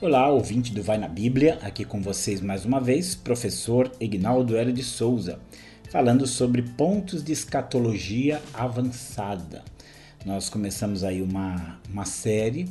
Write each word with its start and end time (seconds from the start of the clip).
Olá, 0.00 0.28
ouvinte 0.28 0.72
do 0.72 0.80
Vai 0.80 0.96
na 0.96 1.08
Bíblia, 1.08 1.58
aqui 1.60 1.84
com 1.84 2.00
vocês 2.00 2.40
mais 2.40 2.64
uma 2.64 2.80
vez, 2.80 3.16
professor 3.16 3.90
Ignaldo 3.98 4.56
L. 4.56 4.72
de 4.72 4.84
Souza, 4.84 5.40
falando 5.90 6.24
sobre 6.24 6.62
pontos 6.62 7.20
de 7.20 7.32
escatologia 7.32 8.40
avançada. 8.54 9.64
Nós 10.24 10.48
começamos 10.48 11.02
aí 11.02 11.20
uma, 11.20 11.80
uma 11.92 12.04
série 12.04 12.68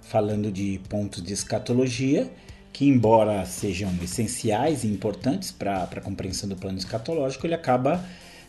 falando 0.00 0.50
de 0.50 0.80
pontos 0.88 1.22
de 1.22 1.34
escatologia, 1.34 2.30
que 2.72 2.86
embora 2.86 3.44
sejam 3.44 3.92
essenciais 4.02 4.82
e 4.82 4.86
importantes 4.86 5.52
para 5.52 5.82
a 5.82 6.00
compreensão 6.00 6.48
do 6.48 6.56
plano 6.56 6.78
escatológico, 6.78 7.46
ele 7.46 7.54
acaba 7.54 8.02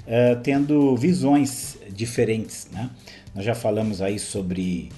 uh, 0.03 0.41
tendo 0.41 0.95
visões 0.95 1.77
diferentes. 1.89 2.69
Né? 2.71 2.89
Nós 3.35 3.43
já 3.43 3.53
falamos 3.53 4.01
aí 4.01 4.17
sobre 4.17 4.89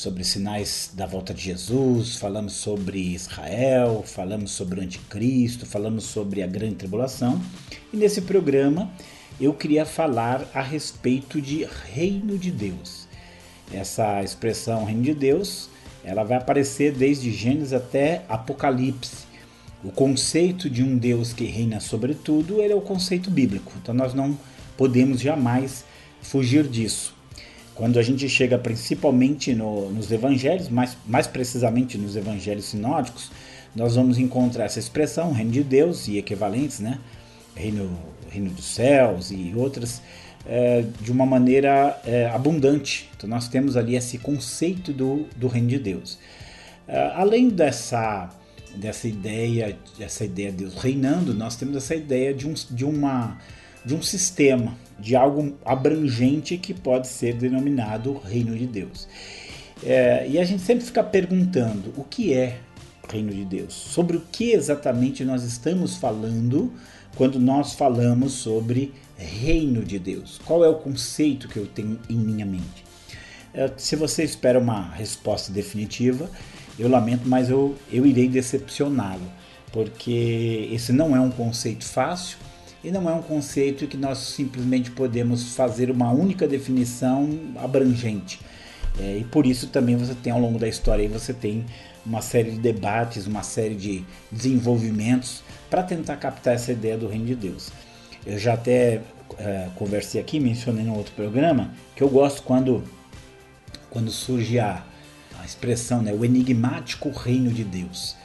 sobre 0.00 0.24
sinais 0.24 0.90
da 0.94 1.04
volta 1.04 1.34
de 1.34 1.42
Jesus, 1.42 2.16
falamos 2.16 2.54
sobre 2.54 2.98
Israel, 2.98 4.02
falamos 4.02 4.50
sobre 4.50 4.80
o 4.80 4.82
anticristo, 4.82 5.66
falamos 5.66 6.04
sobre 6.04 6.42
a 6.42 6.46
grande 6.46 6.76
tribulação. 6.76 7.38
E 7.92 7.98
nesse 7.98 8.22
programa 8.22 8.90
eu 9.38 9.52
queria 9.52 9.84
falar 9.84 10.48
a 10.54 10.62
respeito 10.62 11.38
de 11.38 11.68
reino 11.92 12.38
de 12.38 12.50
Deus. 12.50 13.06
Essa 13.70 14.22
expressão 14.22 14.86
reino 14.86 15.02
de 15.02 15.12
Deus, 15.12 15.68
ela 16.02 16.24
vai 16.24 16.38
aparecer 16.38 16.92
desde 16.94 17.30
Gênesis 17.30 17.74
até 17.74 18.22
Apocalipse. 18.26 19.26
O 19.84 19.92
conceito 19.92 20.70
de 20.70 20.82
um 20.82 20.96
Deus 20.96 21.34
que 21.34 21.44
reina 21.44 21.78
sobre 21.78 22.14
tudo, 22.14 22.62
ele 22.62 22.72
é 22.72 22.76
o 22.76 22.80
conceito 22.80 23.30
bíblico. 23.30 23.70
Então 23.82 23.94
nós 23.94 24.14
não 24.14 24.34
podemos 24.78 25.20
jamais 25.20 25.84
fugir 26.22 26.66
disso. 26.66 27.19
Quando 27.80 27.98
a 27.98 28.02
gente 28.02 28.28
chega 28.28 28.58
principalmente 28.58 29.54
no, 29.54 29.88
nos 29.88 30.12
evangelhos, 30.12 30.68
mais, 30.68 30.98
mais 31.06 31.26
precisamente 31.26 31.96
nos 31.96 32.14
evangelhos 32.14 32.66
sinóticos, 32.66 33.30
nós 33.74 33.96
vamos 33.96 34.18
encontrar 34.18 34.66
essa 34.66 34.78
expressão, 34.78 35.32
reino 35.32 35.50
de 35.50 35.62
Deus 35.62 36.06
e 36.06 36.18
equivalentes, 36.18 36.80
né? 36.80 36.98
Reino, 37.56 37.90
reino 38.28 38.50
dos 38.50 38.66
céus 38.66 39.30
e 39.30 39.54
outras, 39.56 40.02
é, 40.46 40.84
de 41.00 41.10
uma 41.10 41.24
maneira 41.24 41.98
é, 42.04 42.26
abundante. 42.26 43.08
Então 43.16 43.26
nós 43.30 43.48
temos 43.48 43.78
ali 43.78 43.96
esse 43.96 44.18
conceito 44.18 44.92
do, 44.92 45.26
do 45.34 45.48
reino 45.48 45.68
de 45.68 45.78
Deus. 45.78 46.18
É, 46.86 47.12
além 47.14 47.48
dessa, 47.48 48.28
dessa 48.76 49.08
ideia, 49.08 49.74
essa 49.98 50.22
ideia 50.22 50.50
de 50.50 50.58
Deus 50.58 50.74
reinando, 50.74 51.32
nós 51.32 51.56
temos 51.56 51.78
essa 51.78 51.94
ideia 51.94 52.34
de, 52.34 52.46
um, 52.46 52.52
de 52.52 52.84
uma 52.84 53.38
de 53.84 53.94
um 53.94 54.02
sistema, 54.02 54.76
de 55.00 55.16
algo 55.16 55.56
abrangente 55.64 56.56
que 56.56 56.74
pode 56.74 57.08
ser 57.08 57.34
denominado 57.34 58.20
reino 58.24 58.56
de 58.56 58.66
Deus. 58.66 59.08
É, 59.82 60.26
e 60.28 60.38
a 60.38 60.44
gente 60.44 60.62
sempre 60.62 60.84
fica 60.84 61.02
perguntando 61.02 61.92
o 61.96 62.04
que 62.04 62.34
é 62.34 62.58
reino 63.08 63.32
de 63.32 63.44
Deus, 63.44 63.74
sobre 63.74 64.16
o 64.16 64.22
que 64.30 64.52
exatamente 64.52 65.24
nós 65.24 65.42
estamos 65.42 65.96
falando 65.96 66.72
quando 67.16 67.40
nós 67.40 67.74
falamos 67.74 68.32
sobre 68.32 68.92
reino 69.16 69.82
de 69.82 69.98
Deus. 69.98 70.40
Qual 70.44 70.64
é 70.64 70.68
o 70.68 70.76
conceito 70.76 71.48
que 71.48 71.56
eu 71.56 71.66
tenho 71.66 71.98
em 72.08 72.16
minha 72.16 72.46
mente? 72.46 72.84
É, 73.52 73.70
se 73.76 73.96
você 73.96 74.22
espera 74.22 74.58
uma 74.58 74.90
resposta 74.90 75.52
definitiva, 75.52 76.30
eu 76.78 76.88
lamento, 76.88 77.28
mas 77.28 77.50
eu, 77.50 77.74
eu 77.90 78.06
irei 78.06 78.28
decepcioná-lo, 78.28 79.30
porque 79.72 80.68
esse 80.72 80.92
não 80.92 81.16
é 81.16 81.20
um 81.20 81.30
conceito 81.30 81.84
fácil 81.84 82.38
e 82.82 82.90
não 82.90 83.08
é 83.08 83.12
um 83.12 83.22
conceito 83.22 83.86
que 83.86 83.96
nós 83.96 84.18
simplesmente 84.18 84.90
podemos 84.90 85.54
fazer 85.54 85.90
uma 85.90 86.10
única 86.10 86.46
definição 86.46 87.28
abrangente. 87.56 88.40
É, 88.98 89.18
e 89.18 89.24
por 89.24 89.46
isso 89.46 89.68
também 89.68 89.96
você 89.96 90.14
tem 90.14 90.32
ao 90.32 90.40
longo 90.40 90.58
da 90.58 90.66
história 90.66 91.08
você 91.08 91.32
tem 91.32 91.64
uma 92.04 92.22
série 92.22 92.52
de 92.52 92.58
debates, 92.58 93.26
uma 93.26 93.42
série 93.42 93.74
de 93.74 94.04
desenvolvimentos 94.32 95.42
para 95.68 95.82
tentar 95.82 96.16
captar 96.16 96.54
essa 96.54 96.72
ideia 96.72 96.96
do 96.96 97.06
reino 97.06 97.26
de 97.26 97.34
Deus. 97.34 97.70
Eu 98.26 98.38
já 98.38 98.54
até 98.54 99.00
é, 99.38 99.68
conversei 99.76 100.20
aqui, 100.20 100.40
mencionei 100.40 100.84
no 100.84 100.96
outro 100.96 101.12
programa, 101.14 101.72
que 101.94 102.02
eu 102.02 102.08
gosto 102.08 102.42
quando, 102.42 102.82
quando 103.90 104.10
surge 104.10 104.58
a, 104.58 104.82
a 105.38 105.44
expressão, 105.44 106.02
né, 106.02 106.12
o 106.12 106.24
enigmático 106.24 107.10
reino 107.10 107.50
de 107.50 107.64
Deus. 107.64 108.16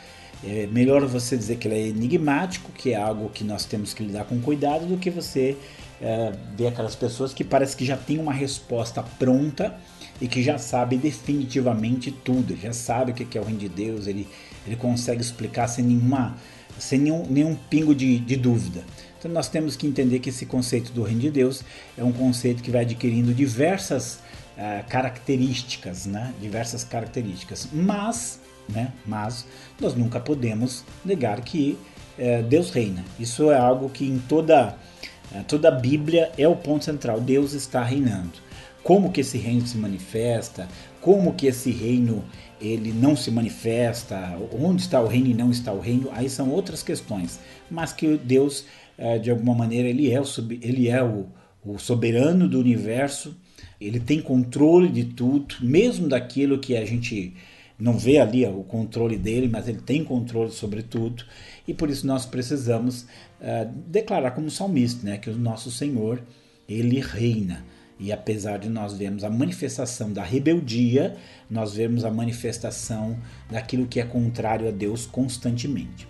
É 0.43 0.67
melhor 0.67 1.05
você 1.05 1.35
dizer 1.37 1.57
que 1.57 1.67
ele 1.67 1.75
é 1.75 1.87
enigmático, 1.87 2.71
que 2.71 2.91
é 2.91 2.95
algo 2.95 3.29
que 3.29 3.43
nós 3.43 3.65
temos 3.65 3.93
que 3.93 4.03
lidar 4.03 4.25
com 4.25 4.39
cuidado, 4.39 4.85
do 4.85 4.97
que 4.97 5.09
você 5.09 5.57
é, 6.01 6.33
ver 6.55 6.67
aquelas 6.67 6.95
pessoas 6.95 7.33
que 7.33 7.43
parece 7.43 7.75
que 7.75 7.85
já 7.85 7.97
tem 7.97 8.19
uma 8.19 8.33
resposta 8.33 9.01
pronta 9.17 9.75
e 10.19 10.27
que 10.27 10.43
já 10.43 10.57
sabe 10.57 10.97
definitivamente 10.97 12.11
tudo, 12.11 12.55
já 12.55 12.73
sabe 12.73 13.11
o 13.11 13.15
que 13.15 13.37
é 13.37 13.41
o 13.41 13.43
reino 13.43 13.59
de 13.59 13.69
Deus, 13.69 14.07
ele, 14.07 14.27
ele 14.65 14.75
consegue 14.75 15.21
explicar 15.21 15.67
sem 15.67 15.83
nenhuma 15.83 16.35
sem 16.77 16.99
nenhum, 16.99 17.25
nenhum 17.29 17.55
pingo 17.55 17.95
de, 17.95 18.19
de 18.19 18.35
dúvida. 18.35 18.83
Então 19.17 19.31
nós 19.31 19.47
temos 19.47 19.75
que 19.75 19.87
entender 19.87 20.19
que 20.19 20.29
esse 20.29 20.45
conceito 20.45 20.91
do 20.91 21.03
reino 21.03 21.21
de 21.21 21.31
Deus 21.31 21.63
é 21.97 22.03
um 22.03 22.11
conceito 22.11 22.61
que 22.61 22.69
vai 22.69 22.81
adquirindo 22.81 23.33
diversas 23.33 24.19
uh, 24.57 24.87
características, 24.89 26.05
né? 26.05 26.33
diversas 26.41 26.83
características, 26.83 27.69
mas 27.71 28.39
né? 28.69 28.91
Mas 29.05 29.45
nós 29.79 29.95
nunca 29.95 30.19
podemos 30.19 30.83
negar 31.03 31.41
que 31.41 31.77
é, 32.17 32.41
Deus 32.41 32.69
reina. 32.69 33.03
Isso 33.19 33.51
é 33.51 33.57
algo 33.57 33.89
que 33.89 34.05
em 34.05 34.19
toda 34.19 34.75
é, 35.33 35.41
toda 35.41 35.69
a 35.69 35.71
Bíblia 35.71 36.31
é 36.37 36.47
o 36.47 36.55
ponto 36.55 36.85
central. 36.85 37.19
Deus 37.19 37.53
está 37.53 37.83
reinando. 37.83 38.33
Como 38.83 39.11
que 39.11 39.21
esse 39.21 39.37
reino 39.37 39.65
se 39.65 39.77
manifesta? 39.77 40.67
Como 41.01 41.33
que 41.33 41.47
esse 41.47 41.71
reino 41.71 42.23
ele 42.61 42.93
não 42.93 43.15
se 43.15 43.31
manifesta? 43.31 44.37
Onde 44.57 44.83
está 44.83 45.01
o 45.01 45.07
reino 45.07 45.27
e 45.27 45.33
não 45.33 45.49
está 45.49 45.71
o 45.71 45.79
reino? 45.79 46.09
Aí 46.13 46.29
são 46.29 46.49
outras 46.51 46.83
questões. 46.83 47.39
Mas 47.69 47.91
que 47.91 48.17
Deus 48.17 48.65
é, 48.97 49.17
de 49.17 49.29
alguma 49.29 49.53
maneira 49.53 49.89
ele 49.89 50.11
é 50.11 50.21
o 50.21 50.25
ele 50.61 50.87
é 50.87 51.03
o, 51.03 51.25
o 51.65 51.77
soberano 51.79 52.47
do 52.47 52.59
universo. 52.59 53.35
Ele 53.81 53.99
tem 53.99 54.21
controle 54.21 54.87
de 54.87 55.03
tudo, 55.03 55.55
mesmo 55.59 56.07
daquilo 56.07 56.59
que 56.59 56.77
a 56.77 56.85
gente 56.85 57.33
não 57.77 57.97
vê 57.97 58.17
ali 58.19 58.45
o 58.45 58.63
controle 58.63 59.17
dele, 59.17 59.47
mas 59.47 59.67
ele 59.67 59.81
tem 59.81 60.03
controle 60.03 60.51
sobre 60.51 60.81
tudo, 60.81 61.25
e 61.67 61.73
por 61.73 61.89
isso 61.89 62.07
nós 62.07 62.25
precisamos 62.25 63.01
uh, 63.41 63.69
declarar 63.87 64.31
como 64.31 64.49
salmista, 64.49 65.05
né, 65.05 65.17
que 65.17 65.29
o 65.29 65.37
nosso 65.37 65.69
Senhor, 65.69 66.21
ele 66.67 66.99
reina. 66.99 67.65
E 67.97 68.11
apesar 68.11 68.57
de 68.57 68.67
nós 68.67 68.97
vermos 68.97 69.23
a 69.23 69.29
manifestação 69.29 70.11
da 70.11 70.23
rebeldia, 70.23 71.15
nós 71.49 71.75
vemos 71.75 72.03
a 72.03 72.11
manifestação 72.11 73.17
daquilo 73.49 73.87
que 73.87 74.01
é 74.01 74.05
contrário 74.05 74.67
a 74.67 74.71
Deus 74.71 75.05
constantemente. 75.05 76.05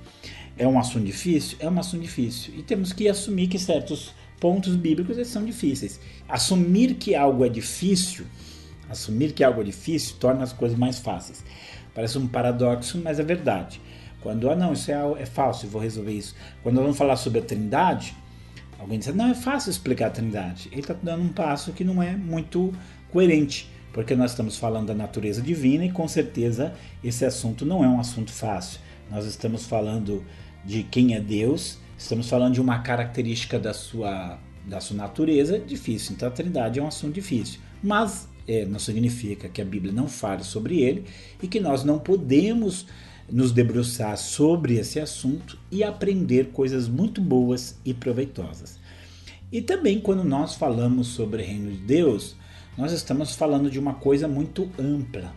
É 0.57 0.67
um 0.67 0.79
assunto 0.79 1.05
difícil? 1.05 1.57
É 1.59 1.69
um 1.69 1.79
assunto 1.79 2.01
difícil. 2.01 2.55
E 2.57 2.63
temos 2.63 2.91
que 2.91 3.07
assumir 3.07 3.47
que 3.47 3.59
certos 3.59 4.13
pontos 4.39 4.75
bíblicos 4.75 5.27
são 5.27 5.45
difíceis. 5.45 5.99
Assumir 6.27 6.95
que 6.95 7.13
algo 7.13 7.45
é 7.45 7.49
difícil 7.49 8.25
Assumir 8.89 9.33
que 9.33 9.43
algo 9.43 9.61
é 9.61 9.63
difícil 9.63 10.17
torna 10.19 10.43
as 10.43 10.53
coisas 10.53 10.77
mais 10.77 10.99
fáceis. 10.99 11.43
Parece 11.93 12.17
um 12.17 12.27
paradoxo, 12.27 12.99
mas 13.03 13.19
é 13.19 13.23
verdade. 13.23 13.81
Quando, 14.21 14.49
ah, 14.49 14.55
não, 14.55 14.73
isso 14.73 14.91
é, 14.91 15.21
é 15.21 15.25
fácil, 15.25 15.69
vou 15.69 15.81
resolver 15.81 16.11
isso. 16.11 16.35
Quando 16.63 16.81
vamos 16.81 16.97
falar 16.97 17.15
sobre 17.15 17.39
a 17.39 17.41
trindade, 17.43 18.15
alguém 18.79 18.97
diz, 18.97 19.13
não, 19.13 19.29
é 19.29 19.35
fácil 19.35 19.69
explicar 19.69 20.07
a 20.07 20.09
trindade. 20.09 20.67
Ele 20.71 20.81
está 20.81 20.95
dando 20.95 21.23
um 21.23 21.29
passo 21.29 21.71
que 21.73 21.83
não 21.83 22.01
é 22.01 22.15
muito 22.15 22.73
coerente, 23.11 23.69
porque 23.93 24.15
nós 24.15 24.31
estamos 24.31 24.57
falando 24.57 24.87
da 24.87 24.95
natureza 24.95 25.41
divina 25.41 25.85
e 25.85 25.91
com 25.91 26.07
certeza 26.07 26.73
esse 27.03 27.23
assunto 27.23 27.65
não 27.65 27.83
é 27.83 27.87
um 27.87 27.99
assunto 27.99 28.31
fácil. 28.31 28.79
Nós 29.09 29.25
estamos 29.25 29.65
falando 29.65 30.25
de 30.65 30.83
quem 30.83 31.13
é 31.13 31.19
Deus, 31.19 31.77
estamos 31.97 32.27
falando 32.27 32.55
de 32.55 32.61
uma 32.61 32.79
característica 32.79 33.59
da 33.59 33.73
sua, 33.73 34.39
da 34.65 34.81
sua 34.81 34.97
natureza 34.97 35.59
difícil. 35.59 36.13
Então 36.13 36.27
a 36.27 36.31
trindade 36.31 36.79
é 36.79 36.83
um 36.83 36.87
assunto 36.87 37.13
difícil. 37.13 37.59
Mas 37.83 38.27
é, 38.47 38.65
não 38.65 38.79
significa 38.79 39.49
que 39.49 39.61
a 39.61 39.65
Bíblia 39.65 39.93
não 39.93 40.07
fale 40.07 40.43
sobre 40.43 40.81
ele 40.81 41.05
e 41.41 41.47
que 41.47 41.59
nós 41.59 41.83
não 41.83 41.99
podemos 41.99 42.85
nos 43.31 43.51
debruçar 43.51 44.17
sobre 44.17 44.75
esse 44.75 44.99
assunto 44.99 45.57
e 45.71 45.83
aprender 45.83 46.51
coisas 46.51 46.87
muito 46.87 47.19
boas 47.21 47.79
e 47.83 47.93
proveitosas. 47.93 48.79
E 49.51 49.61
também 49.61 49.99
quando 49.99 50.23
nós 50.23 50.55
falamos 50.55 51.07
sobre 51.07 51.41
o 51.41 51.45
reino 51.45 51.71
de 51.71 51.77
Deus, 51.77 52.35
nós 52.77 52.91
estamos 52.91 53.35
falando 53.35 53.69
de 53.69 53.79
uma 53.79 53.93
coisa 53.93 54.27
muito 54.27 54.69
ampla, 54.77 55.33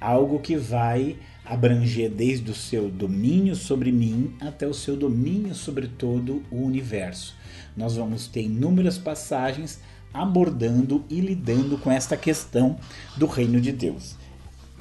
algo 0.00 0.40
que 0.40 0.56
vai 0.56 1.16
abranger 1.44 2.10
desde 2.10 2.50
o 2.50 2.54
seu 2.54 2.88
domínio 2.88 3.54
sobre 3.54 3.90
mim 3.90 4.34
até 4.40 4.66
o 4.66 4.74
seu 4.74 4.96
domínio 4.96 5.54
sobre 5.54 5.88
todo 5.88 6.42
o 6.50 6.62
universo. 6.62 7.36
Nós 7.76 7.96
vamos 7.96 8.26
ter 8.26 8.42
inúmeras 8.42 8.98
passagens 8.98 9.80
abordando 10.12 11.04
e 11.08 11.20
lidando 11.20 11.78
com 11.78 11.90
esta 11.90 12.16
questão 12.16 12.78
do 13.16 13.26
reino 13.26 13.60
de 13.60 13.72
Deus. 13.72 14.16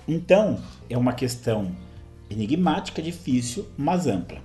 Então, 0.07 0.61
é 0.89 0.97
uma 0.97 1.13
questão 1.13 1.71
enigmática, 2.29 3.01
difícil, 3.01 3.67
mas 3.77 4.07
ampla. 4.07 4.39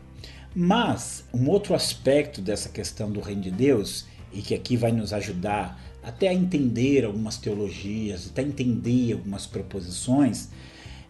Mas 0.54 1.25
um 1.32 1.48
outro 1.48 1.75
aspecto 1.75 2.40
dessa 2.40 2.69
questão 2.69 3.10
do 3.10 3.20
reino 3.20 3.42
de 3.42 3.50
Deus, 3.50 4.06
e 4.32 4.42
que 4.42 4.54
aqui 4.54 4.76
vai 4.76 4.92
nos 4.92 5.12
ajudar 5.12 5.81
até 6.02 6.28
a 6.28 6.34
entender 6.34 7.04
algumas 7.04 7.38
teologias, 7.38 8.28
até 8.30 8.42
entender 8.42 9.14
algumas 9.14 9.46
proposições, 9.46 10.48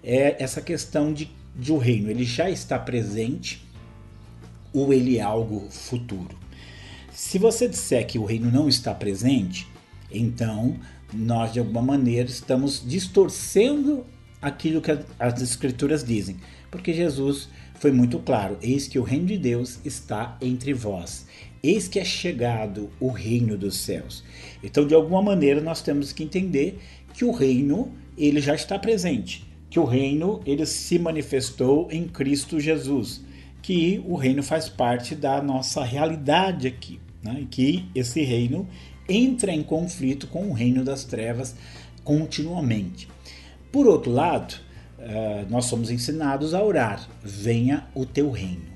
é 0.03 0.43
essa 0.43 0.61
questão 0.61 1.13
de 1.13 1.31
de 1.55 1.73
o 1.73 1.79
reino 1.79 2.11
ele 2.11 2.25
já 2.25 2.51
está 2.51 2.79
presente 2.79 3.65
ou 4.73 4.93
ele 4.93 5.19
é 5.19 5.23
algo 5.23 5.69
futuro. 5.71 6.37
Se 7.15 7.39
você 7.39 7.69
disser 7.69 8.05
que 8.09 8.19
o 8.19 8.25
reino 8.25 8.51
não 8.51 8.69
está 8.69 8.93
presente, 8.93 9.69
então 10.11 10.77
nós 11.13 11.53
de 11.53 11.61
alguma 11.61 11.81
maneira 11.81 12.29
estamos 12.29 12.83
distorcendo 12.85 14.05
aquilo 14.43 14.81
que 14.81 14.91
as 15.17 15.41
escrituras 15.41 16.03
dizem, 16.03 16.39
porque 16.73 16.93
Jesus 16.93 17.49
foi 17.77 17.93
muito 17.93 18.19
claro: 18.19 18.59
eis 18.61 18.89
que 18.89 18.99
o 18.99 19.05
reino 19.05 19.27
de 19.27 19.39
Deus 19.39 19.79
está 19.85 20.37
entre 20.43 20.75
vós. 20.75 21.29
Eis 21.63 21.87
que 21.87 22.01
é 22.01 22.05
chegado 22.05 22.91
o 22.99 23.11
reino 23.11 23.57
dos 23.57 23.77
céus. 23.77 24.25
Então, 24.61 24.85
de 24.85 24.93
alguma 24.93 25.23
maneira, 25.23 25.61
nós 25.61 25.81
temos 25.81 26.13
que 26.13 26.25
entender 26.25 26.81
que 27.15 27.25
o 27.25 27.31
reino 27.31 27.93
ele 28.19 28.41
já 28.41 28.57
está 28.57 28.77
presente, 28.77 29.47
que 29.71 29.79
o 29.79 29.85
reino 29.85 30.43
ele 30.45 30.67
se 30.67 30.99
manifestou 30.99 31.87
em 31.93 32.09
Cristo 32.09 32.59
Jesus, 32.59 33.25
que 33.63 34.03
o 34.05 34.17
reino 34.17 34.43
faz 34.43 34.69
parte 34.69 35.15
da 35.15 35.41
nossa 35.41 35.85
realidade 35.85 36.67
aqui, 36.67 37.01
né? 37.25 37.47
que 37.51 37.89
esse 37.95 38.23
reino 38.23 38.69
entra 39.09 39.53
em 39.53 39.63
conflito 39.63 40.27
com 40.27 40.49
o 40.49 40.53
reino 40.53 40.85
das 40.85 41.05
trevas 41.05 41.55
continuamente. 42.05 43.09
Por 43.73 43.87
outro 43.87 44.13
lado, 44.13 44.55
eh, 44.99 45.45
nós 45.49 45.65
somos 45.65 45.91
ensinados 45.91 46.55
a 46.55 46.63
orar: 46.63 47.09
venha 47.23 47.87
o 47.95 48.07
teu 48.07 48.31
reino. 48.31 48.75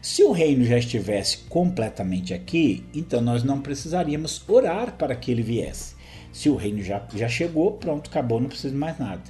Se 0.00 0.22
o 0.22 0.30
reino 0.30 0.64
já 0.64 0.78
estivesse 0.78 1.38
completamente 1.48 2.32
aqui, 2.32 2.84
então 2.94 3.20
nós 3.20 3.42
não 3.42 3.60
precisaríamos 3.60 4.40
orar 4.48 4.96
para 4.96 5.16
que 5.16 5.32
ele 5.32 5.42
viesse. 5.42 5.96
Se 6.32 6.48
o 6.48 6.54
reino 6.54 6.80
já, 6.82 7.04
já 7.14 7.28
chegou, 7.28 7.72
pronto, 7.72 8.08
acabou, 8.08 8.40
não 8.40 8.48
precisa 8.48 8.76
mais 8.76 8.98
nada. 8.98 9.22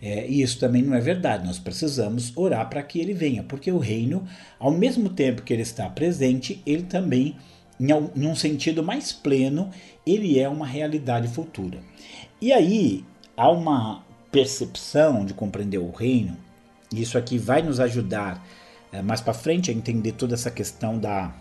É, 0.00 0.26
e 0.26 0.40
isso 0.40 0.58
também 0.58 0.82
não 0.82 0.94
é 0.94 1.00
verdade. 1.00 1.46
Nós 1.46 1.58
precisamos 1.58 2.32
orar 2.36 2.68
para 2.70 2.82
que 2.82 2.98
ele 3.00 3.12
venha, 3.12 3.42
porque 3.42 3.70
o 3.70 3.78
reino, 3.78 4.24
ao 4.58 4.70
mesmo 4.70 5.08
tempo 5.08 5.42
que 5.42 5.52
ele 5.52 5.62
está 5.62 5.88
presente, 5.90 6.62
ele 6.64 6.84
também, 6.84 7.36
em 7.80 8.26
um 8.26 8.34
sentido 8.34 8.82
mais 8.82 9.12
pleno, 9.12 9.70
ele 10.06 10.38
é 10.38 10.48
uma 10.48 10.66
realidade 10.66 11.28
futura. 11.28 11.80
E 12.40 12.52
aí 12.52 13.04
há 13.36 13.50
uma 13.50 14.04
percepção 14.30 15.24
de 15.24 15.34
compreender 15.34 15.78
o 15.78 15.90
reino, 15.90 16.36
e 16.92 17.02
isso 17.02 17.16
aqui 17.16 17.38
vai 17.38 17.62
nos 17.62 17.80
ajudar 17.80 18.44
é, 18.92 19.02
mais 19.02 19.20
para 19.20 19.34
frente 19.34 19.70
a 19.70 19.74
entender 19.74 20.12
toda 20.12 20.34
essa 20.34 20.50
questão 20.50 20.98
da, 20.98 21.34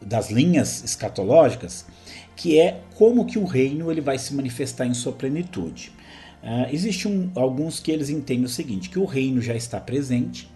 das 0.00 0.30
linhas 0.30 0.84
escatológicas, 0.84 1.86
que 2.36 2.58
é 2.58 2.80
como 2.94 3.26
que 3.26 3.38
o 3.38 3.44
reino 3.44 3.90
ele 3.90 4.00
vai 4.00 4.18
se 4.18 4.34
manifestar 4.34 4.86
em 4.86 4.94
sua 4.94 5.12
plenitude. 5.12 5.92
Uh, 6.42 6.72
Existem 6.72 7.12
um, 7.12 7.30
alguns 7.34 7.80
que 7.80 7.90
eles 7.90 8.08
entendem 8.08 8.44
o 8.44 8.48
seguinte, 8.48 8.88
que 8.88 8.98
o 8.98 9.04
reino 9.04 9.42
já 9.42 9.54
está 9.54 9.78
presente 9.78 10.48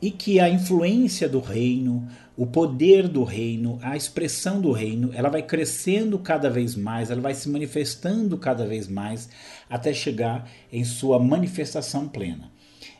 e 0.00 0.10
que 0.10 0.40
a 0.40 0.48
influência 0.48 1.28
do 1.28 1.40
reino, 1.40 2.08
o 2.38 2.46
poder 2.46 3.08
do 3.08 3.24
reino, 3.24 3.80
a 3.82 3.96
expressão 3.96 4.60
do 4.60 4.70
reino, 4.70 5.10
ela 5.12 5.28
vai 5.28 5.42
crescendo 5.42 6.16
cada 6.20 6.48
vez 6.48 6.76
mais, 6.76 7.10
ela 7.10 7.20
vai 7.20 7.34
se 7.34 7.48
manifestando 7.48 8.38
cada 8.38 8.64
vez 8.64 8.86
mais 8.86 9.28
até 9.68 9.92
chegar 9.92 10.48
em 10.72 10.84
sua 10.84 11.18
manifestação 11.18 12.06
plena. 12.06 12.52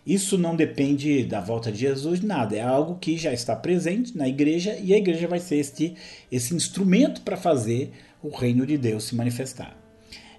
Isso 0.04 0.36
não 0.36 0.56
depende 0.56 1.22
da 1.22 1.40
volta 1.40 1.70
de 1.70 1.78
Jesus, 1.78 2.20
nada, 2.20 2.56
é 2.56 2.62
algo 2.62 2.96
que 2.96 3.16
já 3.16 3.32
está 3.32 3.54
presente 3.54 4.18
na 4.18 4.26
igreja 4.26 4.76
e 4.82 4.92
a 4.92 4.98
igreja 4.98 5.28
vai 5.28 5.38
ser 5.38 5.58
este, 5.58 5.94
esse 6.32 6.52
instrumento 6.52 7.20
para 7.20 7.36
fazer 7.36 7.92
o 8.20 8.30
reino 8.30 8.66
de 8.66 8.76
Deus 8.76 9.04
se 9.04 9.14
manifestar. 9.14 9.78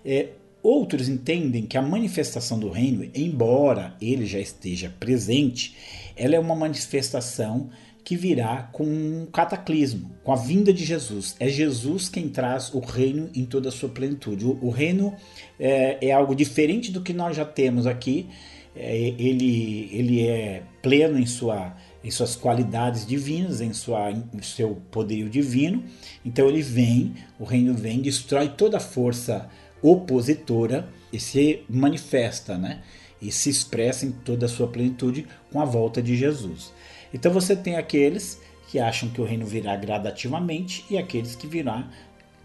É, 0.03 0.31
outros 0.61 1.07
entendem 1.07 1.65
que 1.65 1.77
a 1.77 1.81
manifestação 1.81 2.59
do 2.59 2.69
reino, 2.69 3.09
embora 3.15 3.95
ele 4.01 4.25
já 4.25 4.39
esteja 4.39 4.93
presente, 4.99 5.73
ela 6.17 6.35
é 6.35 6.39
uma 6.39 6.55
manifestação 6.55 7.69
que 8.09 8.17
virá 8.17 8.67
com 8.71 8.85
um 8.85 9.27
cataclismo, 9.31 10.09
com 10.23 10.33
a 10.33 10.35
vinda 10.35 10.73
de 10.73 10.83
Jesus. 10.83 11.35
É 11.39 11.47
Jesus 11.47 12.09
quem 12.09 12.27
traz 12.27 12.73
o 12.73 12.79
reino 12.79 13.29
em 13.35 13.45
toda 13.45 13.69
a 13.69 13.71
sua 13.71 13.88
plenitude. 13.88 14.47
O, 14.47 14.57
o 14.63 14.71
reino 14.71 15.13
é, 15.59 16.07
é, 16.07 16.11
algo 16.11 16.33
diferente 16.33 16.91
do 16.91 17.01
que 17.01 17.13
nós 17.13 17.38
já 17.38 17.45
temos 17.45 17.85
aqui. 17.85 18.27
É, 18.75 18.97
ele, 18.97 19.91
ele 19.94 20.27
é 20.27 20.63
pleno 20.81 21.19
em, 21.19 21.27
sua, 21.27 21.77
em 22.03 22.09
suas 22.09 22.35
qualidades 22.35 23.06
divinas, 23.06 23.61
em, 23.61 23.73
sua, 23.73 24.09
em 24.09 24.41
seu 24.41 24.81
poderio 24.89 25.29
divino. 25.29 25.83
Então 26.25 26.50
ele 26.50 26.63
vem, 26.63 27.13
o 27.39 27.44
reino 27.44 27.75
vem, 27.75 28.01
destrói 28.01 28.50
toda 28.50 28.77
a 28.77 28.79
força 28.79 29.47
opositora 29.83 30.89
e 31.13 31.19
se 31.19 31.61
manifesta, 31.69 32.57
né? 32.57 32.81
E 33.21 33.31
se 33.31 33.51
expressa 33.51 34.03
em 34.03 34.11
toda 34.11 34.47
a 34.47 34.50
sua 34.50 34.67
plenitude 34.67 35.27
com 35.51 35.61
a 35.61 35.65
volta 35.65 36.01
de 36.01 36.17
Jesus. 36.17 36.73
Então 37.13 37.31
você 37.31 37.56
tem 37.56 37.75
aqueles 37.75 38.39
que 38.67 38.79
acham 38.79 39.09
que 39.09 39.19
o 39.19 39.25
reino 39.25 39.45
virá 39.45 39.75
gradativamente 39.75 40.85
e 40.89 40.97
aqueles 40.97 41.35
que 41.35 41.47
virá 41.47 41.88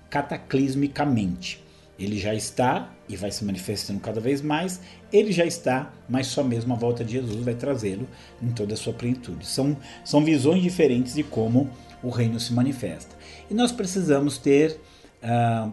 cataclismicamente. 0.09 1.63
Ele 1.99 2.19
já 2.19 2.35
está 2.35 2.93
e 3.09 3.17
vai 3.17 3.31
se 3.31 3.45
manifestando 3.45 4.01
cada 4.01 4.21
vez 4.21 4.41
mais. 4.41 4.81
Ele 5.13 5.31
já 5.31 5.45
está, 5.45 5.93
mas 6.09 6.27
só 6.27 6.43
mesmo 6.43 6.73
a 6.73 6.77
volta 6.77 7.05
de 7.05 7.13
Jesus 7.13 7.45
vai 7.45 7.55
trazê-lo 7.55 8.09
em 8.43 8.51
toda 8.51 8.75
a 8.75 8.77
sua 8.77 8.93
plenitude. 8.93 9.47
São, 9.47 9.77
são 10.05 10.25
visões 10.25 10.63
diferentes 10.63 11.15
de 11.15 11.23
como 11.23 11.71
o 12.03 12.09
reino 12.09 12.41
se 12.41 12.53
manifesta. 12.53 13.15
E 13.51 13.55
nós 13.55 13.71
precisamos 13.71 14.39
ter 14.39 14.81
uh, 15.23 15.73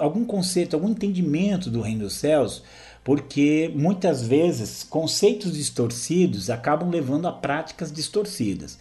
algum 0.00 0.24
conceito, 0.24 0.74
algum 0.74 0.90
entendimento 0.90 1.70
do 1.70 1.80
reino 1.80 2.00
dos 2.00 2.14
céus 2.14 2.62
porque 3.04 3.70
muitas 3.74 4.26
vezes 4.26 4.82
conceitos 4.82 5.52
distorcidos 5.52 6.48
acabam 6.48 6.90
levando 6.90 7.28
a 7.28 7.32
práticas 7.32 7.92
distorcidas. 7.92 8.78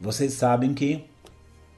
Vocês 0.00 0.32
sabem 0.32 0.72
que 0.72 1.04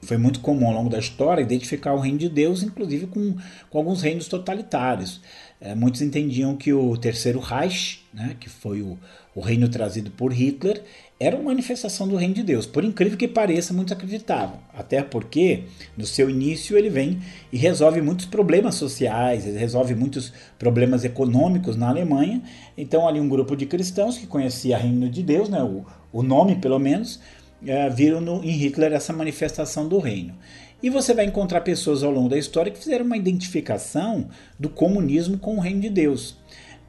foi 0.01 0.17
muito 0.17 0.39
comum 0.39 0.67
ao 0.67 0.73
longo 0.73 0.89
da 0.89 0.97
história 0.97 1.41
identificar 1.41 1.93
o 1.93 1.99
reino 1.99 2.17
de 2.17 2.29
Deus, 2.29 2.63
inclusive 2.63 3.07
com, 3.07 3.35
com 3.69 3.77
alguns 3.77 4.01
reinos 4.01 4.29
totalitários. 4.29 5.21
É, 5.59 5.75
muitos 5.75 6.01
entendiam 6.01 6.55
que 6.55 6.71
o 6.71 6.95
Terceiro 6.95 7.39
Reich, 7.39 8.05
né, 8.13 8.37
que 8.39 8.49
foi 8.49 8.81
o, 8.81 8.97
o 9.35 9.41
reino 9.41 9.67
trazido 9.67 10.09
por 10.11 10.31
Hitler, 10.31 10.83
era 11.19 11.35
uma 11.35 11.49
manifestação 11.49 12.07
do 12.07 12.15
reino 12.15 12.33
de 12.33 12.43
Deus. 12.43 12.65
Por 12.65 12.85
incrível 12.85 13.17
que 13.17 13.27
pareça, 13.27 13.73
muitos 13.73 13.91
acreditavam. 13.91 14.57
Até 14.73 15.03
porque, 15.03 15.63
no 15.97 16.05
seu 16.05 16.29
início, 16.29 16.77
ele 16.77 16.89
vem 16.89 17.19
e 17.51 17.57
resolve 17.57 18.01
muitos 18.01 18.25
problemas 18.25 18.75
sociais, 18.75 19.43
resolve 19.43 19.93
muitos 19.95 20.31
problemas 20.57 21.03
econômicos 21.03 21.75
na 21.75 21.89
Alemanha. 21.89 22.41
Então, 22.77 23.05
ali 23.05 23.19
um 23.19 23.27
grupo 23.27 23.53
de 23.57 23.65
cristãos 23.65 24.17
que 24.17 24.25
conhecia 24.25 24.77
o 24.77 24.79
reino 24.79 25.09
de 25.09 25.21
Deus, 25.21 25.49
né, 25.49 25.61
o, 25.61 25.85
o 26.13 26.23
nome 26.23 26.55
pelo 26.55 26.79
menos, 26.79 27.19
é, 27.67 27.89
viram 27.89 28.21
no, 28.21 28.41
em 28.41 28.51
Hitler 28.51 28.93
essa 28.93 29.11
manifestação 29.11 29.89
do 29.89 29.99
reino. 29.99 30.33
E 30.81 30.89
você 30.89 31.13
vai 31.13 31.25
encontrar 31.25 31.59
pessoas 31.59 32.01
ao 32.01 32.11
longo 32.11 32.29
da 32.29 32.37
história 32.37 32.71
que 32.71 32.79
fizeram 32.79 33.05
uma 33.05 33.17
identificação 33.17 34.29
do 34.57 34.69
comunismo 34.69 35.37
com 35.37 35.57
o 35.57 35.59
reino 35.59 35.81
de 35.81 35.89
Deus. 35.89 36.38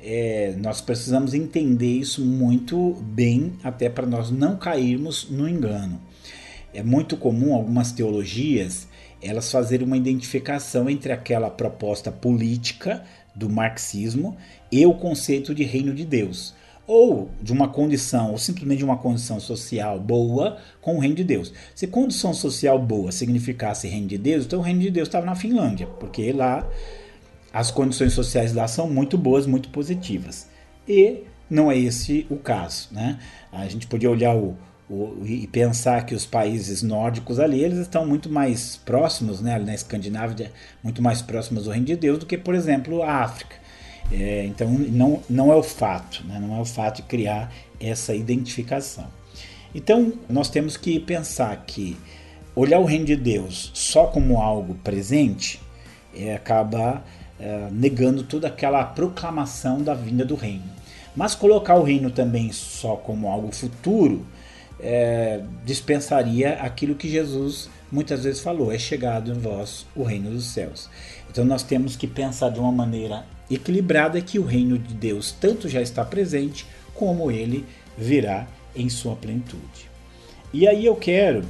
É, 0.03 0.55
nós 0.59 0.81
precisamos 0.81 1.35
entender 1.35 1.99
isso 1.99 2.25
muito 2.25 2.95
bem, 3.03 3.53
até 3.63 3.89
para 3.89 4.07
nós 4.07 4.31
não 4.31 4.57
cairmos 4.57 5.29
no 5.31 5.49
engano. 5.49 6.01
É 6.73 6.83
muito 6.83 7.17
comum 7.17 7.55
algumas 7.55 7.93
teologias 7.93 8.89
elas 9.23 9.51
fazerem 9.53 9.87
uma 9.87 9.99
identificação 9.99 10.89
entre 10.89 11.13
aquela 11.13 11.51
proposta 11.51 12.11
política 12.11 13.05
do 13.35 13.51
marxismo 13.51 14.37
e 14.73 14.85
o 14.87 14.95
conceito 14.95 15.55
de 15.55 15.63
reino 15.63 15.95
de 15.95 16.05
Deus 16.05 16.55
ou 16.87 17.31
de 17.41 17.53
uma 17.53 17.69
condição, 17.69 18.33
ou 18.33 18.39
simplesmente 18.39 18.79
de 18.79 18.85
uma 18.85 18.97
condição 18.97 19.39
social 19.39 20.01
boa 20.01 20.59
com 20.81 20.97
o 20.97 20.99
reino 20.99 21.15
de 21.15 21.23
Deus. 21.23 21.53
Se 21.73 21.87
condição 21.87 22.35
social 22.35 22.81
boa 22.81 23.13
significasse 23.13 23.87
reino 23.87 24.09
de 24.09 24.19
Deus, 24.19 24.45
então 24.45 24.59
o 24.59 24.63
reino 24.63 24.81
de 24.81 24.91
Deus 24.91 25.07
estava 25.07 25.25
na 25.25 25.37
Finlândia, 25.37 25.87
porque 25.87 26.33
lá 26.33 26.69
as 27.53 27.71
condições 27.71 28.13
sociais 28.13 28.55
lá 28.55 28.69
são 28.69 28.89
muito 28.89 29.19
boas, 29.19 29.47
muito 29.47 29.69
positivas. 29.71 30.49
E 30.89 31.25
não 31.49 31.71
é 31.71 31.77
esse 31.77 32.27
o 32.31 32.37
caso, 32.37 32.89
né? 32.93 33.19
A 33.53 33.67
gente 33.67 33.87
podia 33.87 34.11
olhar 34.11 34.35
o, 34.37 34.57
o, 34.89 35.23
e 35.25 35.47
pensar 35.49 36.07
que 36.07 36.15
os 36.15 36.25
países 36.25 36.83
nórdicos 36.83 37.41
ali 37.41 37.63
eles 37.63 37.79
estão 37.79 38.07
muito 38.07 38.31
mais 38.31 38.77
próximos, 38.77 39.41
né, 39.41 39.55
ali 39.55 39.65
na 39.65 39.75
Escandinávia, 39.75 40.53
muito 40.83 41.03
mais 41.03 41.21
próximos 41.21 41.65
do 41.65 41.71
reino 41.71 41.87
de 41.87 41.97
Deus 41.97 42.19
do 42.19 42.27
que, 42.27 42.39
por 42.39 42.55
exemplo, 42.55 43.03
a 43.03 43.23
África. 43.25 43.57
É, 44.13 44.45
então 44.45 44.69
não, 44.69 45.23
não 45.29 45.53
é 45.53 45.57
o 45.57 45.63
fato, 45.63 46.25
né? 46.27 46.39
não 46.41 46.57
é 46.57 46.61
o 46.61 46.65
fato 46.65 46.97
de 46.97 47.03
criar 47.03 47.53
essa 47.79 48.15
identificação. 48.15 49.07
Então 49.75 50.13
nós 50.29 50.51
temos 50.51 50.77
que 50.77 50.99
pensar 50.99 51.57
que 51.65 51.97
olhar 52.57 52.81
o 52.81 52.85
reino 52.85 53.05
de 53.05 53.15
Deus 53.15 53.71
só 53.73 54.07
como 54.07 54.41
algo 54.41 54.75
presente 54.83 55.61
é, 56.15 56.35
acaba 56.35 57.05
é, 57.41 57.69
negando 57.73 58.23
toda 58.23 58.49
aquela 58.49 58.85
proclamação 58.85 59.83
da 59.83 59.95
vinda 59.95 60.25
do 60.25 60.35
reino. 60.35 60.65
Mas 61.17 61.35
colocar 61.35 61.75
o 61.75 61.83
reino 61.83 62.11
também 62.11 62.53
só 62.53 62.97
como 62.97 63.29
algo 63.29 63.53
futuro 63.53 64.25
é, 64.79 65.41
dispensaria 65.65 66.55
aquilo 66.55 66.95
que 66.95 67.09
Jesus 67.09 67.69
muitas 67.91 68.25
vezes 68.25 68.41
falou: 68.41 68.73
é 68.73 68.79
chegado 68.79 69.31
em 69.31 69.39
vós 69.39 69.87
o 69.95 70.03
reino 70.03 70.31
dos 70.31 70.47
céus. 70.47 70.89
Então 71.31 71.45
nós 71.45 71.63
temos 71.63 71.97
que 71.97 72.07
pensar 72.07 72.51
de 72.51 72.61
uma 72.61 72.73
maneira 72.73 73.25
equilibrada 73.51 74.21
que 74.21 74.39
o 74.39 74.45
reino 74.45 74.79
de 74.79 74.95
Deus 74.95 75.33
tanto 75.33 75.69
já 75.69 75.81
está 75.81 76.05
presente 76.05 76.67
como 76.95 77.31
ele 77.31 77.65
virá 77.97 78.47
em 78.75 78.89
sua 78.89 79.17
plenitude. 79.17 79.91
E 80.53 80.67
aí 80.67 80.85
eu 80.85 80.97
quero 80.97 81.45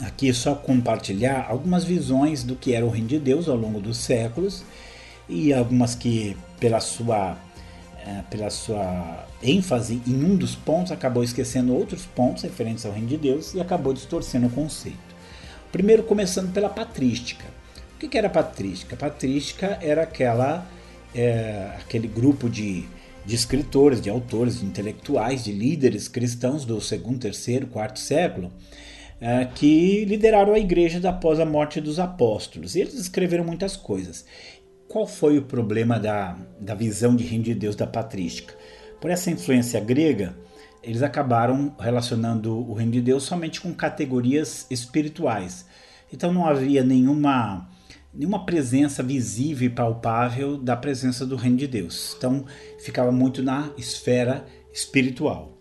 aqui 0.00 0.32
só 0.32 0.54
compartilhar 0.54 1.46
algumas 1.48 1.84
visões 1.84 2.42
do 2.42 2.54
que 2.54 2.74
era 2.74 2.84
o 2.84 2.90
reino 2.90 3.08
de 3.08 3.18
Deus 3.18 3.48
ao 3.48 3.56
longo 3.56 3.80
dos 3.80 3.98
séculos 3.98 4.64
e 5.28 5.52
algumas 5.52 5.94
que 5.94 6.36
pela 6.58 6.80
sua 6.80 7.36
é, 8.06 8.22
pela 8.30 8.48
sua 8.48 9.26
ênfase 9.42 10.00
em 10.06 10.24
um 10.24 10.36
dos 10.36 10.54
pontos 10.54 10.92
acabou 10.92 11.22
esquecendo 11.22 11.74
outros 11.74 12.06
pontos 12.06 12.42
referentes 12.42 12.86
ao 12.86 12.92
reino 12.92 13.08
de 13.08 13.16
Deus 13.16 13.54
e 13.54 13.60
acabou 13.60 13.92
distorcendo 13.92 14.46
o 14.46 14.50
conceito. 14.50 14.98
Primeiro 15.70 16.02
começando 16.04 16.52
pela 16.52 16.68
patrística. 16.68 17.44
O 17.94 18.08
que 18.08 18.16
era 18.16 18.30
patrística? 18.30 18.96
Patrística 18.96 19.78
era 19.82 20.02
aquela 20.02 20.64
é, 21.14 21.72
aquele 21.80 22.06
grupo 22.06 22.48
de, 22.48 22.86
de 23.26 23.34
escritores, 23.34 24.00
de 24.00 24.08
autores, 24.08 24.60
de 24.60 24.66
intelectuais, 24.66 25.44
de 25.44 25.52
líderes 25.52 26.06
cristãos 26.06 26.64
do 26.64 26.80
segundo, 26.80 27.18
terceiro, 27.18 27.66
quarto 27.66 27.98
século 27.98 28.52
é, 28.52 28.87
que 29.54 30.04
lideraram 30.04 30.54
a 30.54 30.58
igreja 30.58 31.06
após 31.08 31.40
a 31.40 31.44
morte 31.44 31.80
dos 31.80 31.98
apóstolos. 31.98 32.76
Eles 32.76 32.94
escreveram 32.94 33.44
muitas 33.44 33.76
coisas. 33.76 34.24
Qual 34.86 35.06
foi 35.06 35.38
o 35.38 35.42
problema 35.42 35.98
da, 35.98 36.38
da 36.60 36.74
visão 36.74 37.14
de 37.14 37.24
reino 37.24 37.44
de 37.44 37.54
Deus 37.54 37.76
da 37.76 37.86
patrística? 37.86 38.54
Por 39.00 39.10
essa 39.10 39.30
influência 39.30 39.80
grega, 39.80 40.36
eles 40.82 41.02
acabaram 41.02 41.74
relacionando 41.78 42.56
o 42.56 42.72
reino 42.72 42.92
de 42.92 43.00
Deus 43.00 43.24
somente 43.24 43.60
com 43.60 43.74
categorias 43.74 44.66
espirituais. 44.70 45.66
Então 46.12 46.32
não 46.32 46.46
havia 46.46 46.82
nenhuma 46.82 47.68
nenhuma 48.14 48.46
presença 48.46 49.02
visível 49.02 49.66
e 49.66 49.70
palpável 49.70 50.56
da 50.56 50.76
presença 50.76 51.26
do 51.26 51.36
reino 51.36 51.58
de 51.58 51.66
Deus. 51.66 52.14
Então 52.16 52.44
ficava 52.80 53.12
muito 53.12 53.42
na 53.42 53.70
esfera 53.76 54.46
espiritual. 54.72 55.57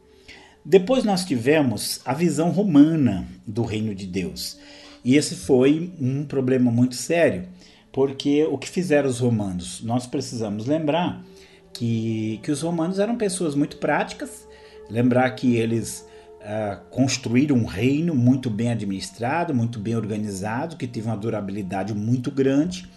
Depois 0.69 1.05
nós 1.05 1.23
tivemos 1.23 2.01
a 2.03 2.13
visão 2.13 2.49
romana 2.49 3.25
do 3.47 3.63
reino 3.63 3.95
de 3.95 4.05
Deus. 4.05 4.59
E 5.01 5.15
esse 5.15 5.33
foi 5.33 5.93
um 5.97 6.25
problema 6.25 6.69
muito 6.69 6.93
sério, 6.93 7.47
porque 7.89 8.43
o 8.43 8.57
que 8.57 8.67
fizeram 8.67 9.07
os 9.07 9.19
romanos? 9.19 9.81
Nós 9.81 10.05
precisamos 10.05 10.65
lembrar 10.65 11.23
que, 11.71 12.41
que 12.43 12.51
os 12.51 12.63
romanos 12.63 12.99
eram 12.99 13.15
pessoas 13.15 13.55
muito 13.55 13.77
práticas, 13.77 14.45
lembrar 14.89 15.29
que 15.35 15.55
eles 15.55 16.05
uh, 16.41 16.83
construíram 16.89 17.55
um 17.55 17.65
reino 17.65 18.13
muito 18.13 18.49
bem 18.49 18.69
administrado, 18.69 19.55
muito 19.55 19.79
bem 19.79 19.95
organizado, 19.95 20.75
que 20.75 20.85
teve 20.85 21.07
uma 21.07 21.15
durabilidade 21.15 21.93
muito 21.93 22.29
grande. 22.29 22.89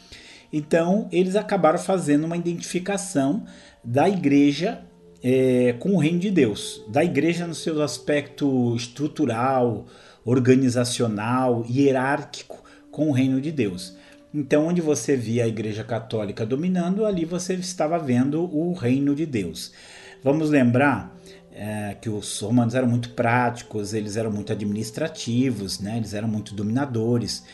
Então, 0.52 1.08
eles 1.12 1.36
acabaram 1.36 1.78
fazendo 1.78 2.24
uma 2.24 2.36
identificação 2.36 3.44
da 3.84 4.08
igreja 4.08 4.89
é, 5.22 5.74
com 5.78 5.94
o 5.94 5.98
reino 5.98 6.18
de 6.18 6.30
Deus, 6.30 6.82
da 6.88 7.04
igreja 7.04 7.46
no 7.46 7.54
seu 7.54 7.82
aspecto 7.82 8.74
estrutural, 8.74 9.86
organizacional, 10.24 11.64
hierárquico 11.68 12.62
com 12.90 13.08
o 13.08 13.12
reino 13.12 13.40
de 13.40 13.52
Deus. 13.52 13.96
Então, 14.32 14.66
onde 14.66 14.80
você 14.80 15.16
via 15.16 15.44
a 15.44 15.48
igreja 15.48 15.82
católica 15.82 16.46
dominando, 16.46 17.04
ali 17.04 17.24
você 17.24 17.54
estava 17.54 17.98
vendo 17.98 18.42
o 18.42 18.72
reino 18.72 19.14
de 19.14 19.26
Deus. 19.26 19.72
Vamos 20.22 20.50
lembrar 20.50 21.16
é, 21.52 21.96
que 22.00 22.08
os 22.08 22.38
romanos 22.40 22.74
eram 22.74 22.86
muito 22.86 23.10
práticos, 23.10 23.92
eles 23.92 24.16
eram 24.16 24.30
muito 24.30 24.52
administrativos, 24.52 25.80
né? 25.80 25.96
eles 25.96 26.14
eram 26.14 26.28
muito 26.28 26.54
dominadores. 26.54 27.44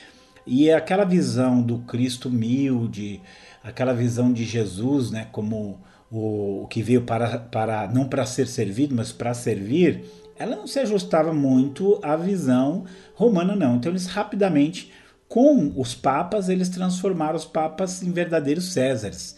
E 0.47 0.71
aquela 0.71 1.05
visão 1.05 1.63
do 1.63 1.79
Cristo 1.79 2.29
humilde, 2.29 3.21
aquela 3.65 3.93
visão 3.93 4.33
de 4.33 4.45
Jesus 4.45 5.11
né, 5.11 5.27
como 5.33 5.81
o, 6.11 6.67
que 6.69 6.83
veio 6.83 7.03
para, 7.03 7.39
para 7.39 7.89
não 7.89 8.09
para 8.09 8.27
ser 8.27 8.47
servido, 8.47 8.95
mas 8.95 9.13
para 9.13 9.35
servir, 9.35 10.05
ela 10.39 10.57
não 10.57 10.67
se 10.67 10.79
ajustava 10.79 11.33
muito 11.33 11.99
à 12.03 12.17
visão 12.17 12.85
romana, 13.15 13.57
não. 13.57 13.77
Então 13.77 13.91
eles 13.91 14.07
rapidamente, 14.07 14.93
com 15.29 15.73
os 15.77 15.95
papas, 15.95 16.49
eles 16.49 16.69
transformaram 16.69 17.37
os 17.37 17.45
papas 17.45 18.03
em 18.03 18.13
verdadeiros 18.13 18.73
césares. 18.73 19.37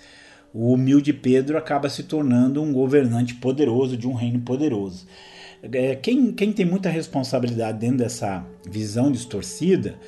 O 0.53 0.73
humilde 0.73 1.13
Pedro 1.13 1.59
acaba 1.59 1.89
se 1.89 2.05
tornando 2.05 2.63
um 2.63 2.73
governante 2.73 3.35
poderoso 3.35 3.97
de 3.97 4.07
um 4.07 4.15
reino 4.15 4.41
poderoso. 4.41 5.07
É, 5.63 5.95
quem, 5.97 6.33
quem 6.33 6.53
tem 6.53 6.65
muita 6.65 6.89
responsabilidade 6.89 7.79
dentro 7.79 7.99
dessa 7.99 8.45
visão 8.69 9.11
distorcida 9.11 9.99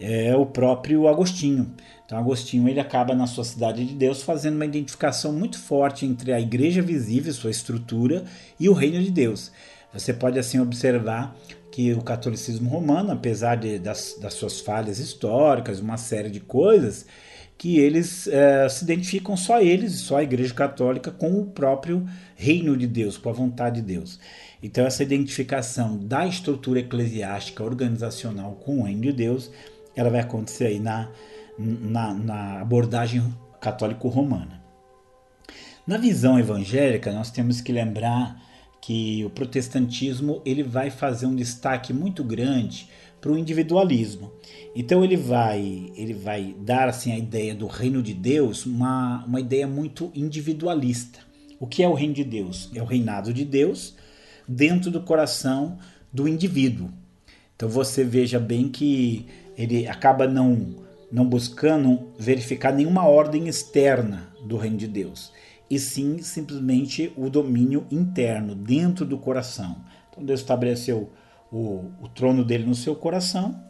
é 0.00 0.34
o 0.36 0.44
próprio 0.44 1.08
Agostinho. 1.08 1.72
Então 2.06 2.16
Agostinho 2.16 2.68
ele 2.68 2.78
acaba 2.78 3.14
na 3.14 3.26
sua 3.26 3.44
cidade 3.44 3.84
de 3.84 3.92
Deus 3.92 4.22
fazendo 4.22 4.54
uma 4.54 4.64
identificação 4.64 5.32
muito 5.32 5.58
forte 5.58 6.06
entre 6.06 6.32
a 6.32 6.40
igreja 6.40 6.80
visível, 6.80 7.32
sua 7.32 7.50
estrutura, 7.50 8.24
e 8.58 8.68
o 8.68 8.72
reino 8.72 9.02
de 9.02 9.10
Deus. 9.10 9.50
Você 9.92 10.14
pode 10.14 10.38
assim 10.38 10.60
observar 10.60 11.36
que 11.72 11.92
o 11.92 12.02
catolicismo 12.02 12.70
romano, 12.70 13.12
apesar 13.12 13.56
de, 13.56 13.78
das, 13.78 14.16
das 14.20 14.34
suas 14.34 14.60
falhas 14.60 14.98
históricas, 14.98 15.80
uma 15.80 15.96
série 15.96 16.30
de 16.30 16.40
coisas, 16.40 17.06
que 17.58 17.78
eles 17.78 18.28
é, 18.28 18.68
se 18.68 18.84
identificam 18.84 19.36
só 19.36 19.60
eles, 19.60 19.94
só 19.94 20.18
a 20.18 20.22
Igreja 20.22 20.54
Católica, 20.54 21.10
com 21.10 21.40
o 21.40 21.46
próprio 21.46 22.06
reino 22.34 22.76
de 22.76 22.86
Deus, 22.86 23.16
com 23.16 23.30
a 23.30 23.32
vontade 23.32 23.80
de 23.80 23.94
Deus. 23.94 24.20
Então, 24.62 24.86
essa 24.86 25.02
identificação 25.02 25.98
da 25.98 26.26
estrutura 26.26 26.80
eclesiástica 26.80 27.64
organizacional 27.64 28.52
com 28.64 28.80
o 28.80 28.82
reino 28.84 29.02
de 29.02 29.12
Deus, 29.12 29.50
ela 29.94 30.10
vai 30.10 30.20
acontecer 30.20 30.66
aí 30.66 30.78
na, 30.78 31.10
na, 31.58 32.12
na 32.14 32.60
abordagem 32.60 33.22
católico-romana. 33.60 34.62
Na 35.86 35.96
visão 35.96 36.38
evangélica, 36.38 37.12
nós 37.12 37.30
temos 37.30 37.60
que 37.60 37.72
lembrar 37.72 38.42
que 38.80 39.24
o 39.24 39.30
protestantismo 39.30 40.42
ele 40.44 40.62
vai 40.62 40.90
fazer 40.90 41.26
um 41.26 41.34
destaque 41.34 41.92
muito 41.92 42.22
grande 42.22 42.88
para 43.20 43.32
o 43.32 43.38
individualismo. 43.38 44.32
Então 44.74 45.04
ele 45.04 45.16
vai 45.16 45.92
ele 45.96 46.14
vai 46.14 46.54
dar 46.60 46.88
assim 46.88 47.12
a 47.12 47.18
ideia 47.18 47.54
do 47.54 47.66
reino 47.66 48.02
de 48.02 48.14
Deus, 48.14 48.66
uma, 48.66 49.24
uma 49.24 49.40
ideia 49.40 49.66
muito 49.66 50.12
individualista. 50.14 51.20
O 51.58 51.66
que 51.66 51.82
é 51.82 51.88
o 51.88 51.94
reino 51.94 52.14
de 52.14 52.24
Deus? 52.24 52.70
É 52.74 52.82
o 52.82 52.84
reinado 52.84 53.32
de 53.32 53.44
Deus 53.44 53.96
dentro 54.46 54.90
do 54.90 55.00
coração 55.00 55.78
do 56.12 56.28
indivíduo. 56.28 56.90
Então 57.56 57.68
você 57.68 58.04
veja 58.04 58.38
bem 58.38 58.68
que 58.68 59.26
ele 59.56 59.88
acaba 59.88 60.28
não 60.28 60.85
não 61.10 61.24
buscando 61.24 62.10
verificar 62.18 62.72
nenhuma 62.72 63.06
ordem 63.06 63.48
externa 63.48 64.32
do 64.42 64.56
reino 64.56 64.76
de 64.76 64.86
Deus, 64.86 65.32
e 65.68 65.78
sim 65.78 66.18
simplesmente 66.18 67.12
o 67.16 67.28
domínio 67.28 67.86
interno, 67.90 68.54
dentro 68.54 69.04
do 69.04 69.18
coração. 69.18 69.76
Então 70.10 70.24
Deus 70.24 70.40
estabeleceu 70.40 71.10
o, 71.50 71.90
o 72.00 72.08
trono 72.08 72.44
dele 72.44 72.64
no 72.64 72.74
seu 72.74 72.94
coração. 72.94 73.60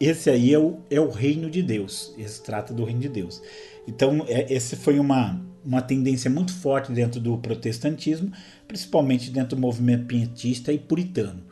Esse 0.00 0.30
aí 0.30 0.54
é 0.54 0.58
o, 0.58 0.78
é 0.90 1.00
o 1.00 1.10
reino 1.10 1.50
de 1.50 1.62
Deus. 1.62 2.14
Esse 2.16 2.42
trata 2.42 2.72
do 2.72 2.84
reino 2.84 3.00
de 3.00 3.08
Deus. 3.08 3.42
Então, 3.86 4.24
é, 4.28 4.50
esse 4.52 4.76
foi 4.76 4.98
uma, 4.98 5.38
uma 5.64 5.82
tendência 5.82 6.30
muito 6.30 6.54
forte 6.54 6.90
dentro 6.90 7.20
do 7.20 7.36
protestantismo, 7.36 8.32
principalmente 8.66 9.30
dentro 9.30 9.56
do 9.56 9.60
movimento 9.60 10.06
pietista 10.06 10.72
e 10.72 10.78
puritano. 10.78 11.42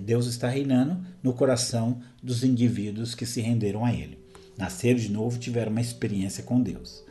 Deus 0.00 0.26
está 0.26 0.48
reinando 0.48 0.98
no 1.22 1.32
coração 1.32 2.00
dos 2.22 2.44
indivíduos 2.44 3.14
que 3.14 3.26
se 3.26 3.40
renderam 3.40 3.84
a 3.84 3.92
Ele 3.92 4.27
nasceram 4.58 4.98
de 4.98 5.10
novo, 5.10 5.38
tiveram 5.38 5.70
uma 5.70 5.80
experiência 5.80 6.42
com 6.42 6.60
Deus. 6.60 7.04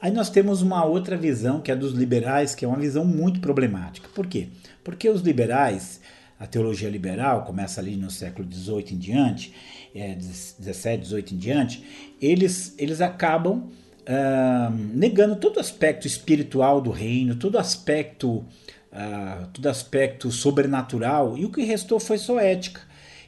Aí 0.00 0.10
nós 0.10 0.28
temos 0.30 0.62
uma 0.62 0.84
outra 0.84 1.16
visão, 1.16 1.60
que 1.60 1.72
é 1.72 1.76
dos 1.76 1.92
liberais, 1.92 2.54
que 2.54 2.64
é 2.64 2.68
uma 2.68 2.76
visão 2.76 3.04
muito 3.04 3.40
problemática. 3.40 4.08
Por 4.14 4.26
quê? 4.26 4.48
Porque 4.84 5.08
os 5.08 5.22
liberais, 5.22 6.00
a 6.38 6.46
teologia 6.46 6.88
liberal, 6.88 7.44
começa 7.44 7.80
ali 7.80 7.96
no 7.96 8.10
século 8.10 8.46
XVIII 8.52 8.92
em 8.92 8.98
diante, 8.98 9.52
é, 9.94 10.14
17, 10.14 11.02
18 11.02 11.34
em 11.34 11.38
diante, 11.38 11.84
eles, 12.20 12.74
eles 12.78 13.00
acabam 13.00 13.70
uh, 14.08 14.72
negando 14.94 15.36
todo 15.36 15.58
aspecto 15.58 16.06
espiritual 16.06 16.80
do 16.80 16.90
reino, 16.90 17.34
todo 17.34 17.58
aspecto, 17.58 18.36
uh, 18.36 19.46
todo 19.52 19.66
aspecto 19.66 20.30
sobrenatural, 20.30 21.36
e 21.36 21.44
o 21.44 21.50
que 21.50 21.64
restou 21.64 21.98
foi 21.98 22.18
só 22.18 22.38
ética. 22.38 22.80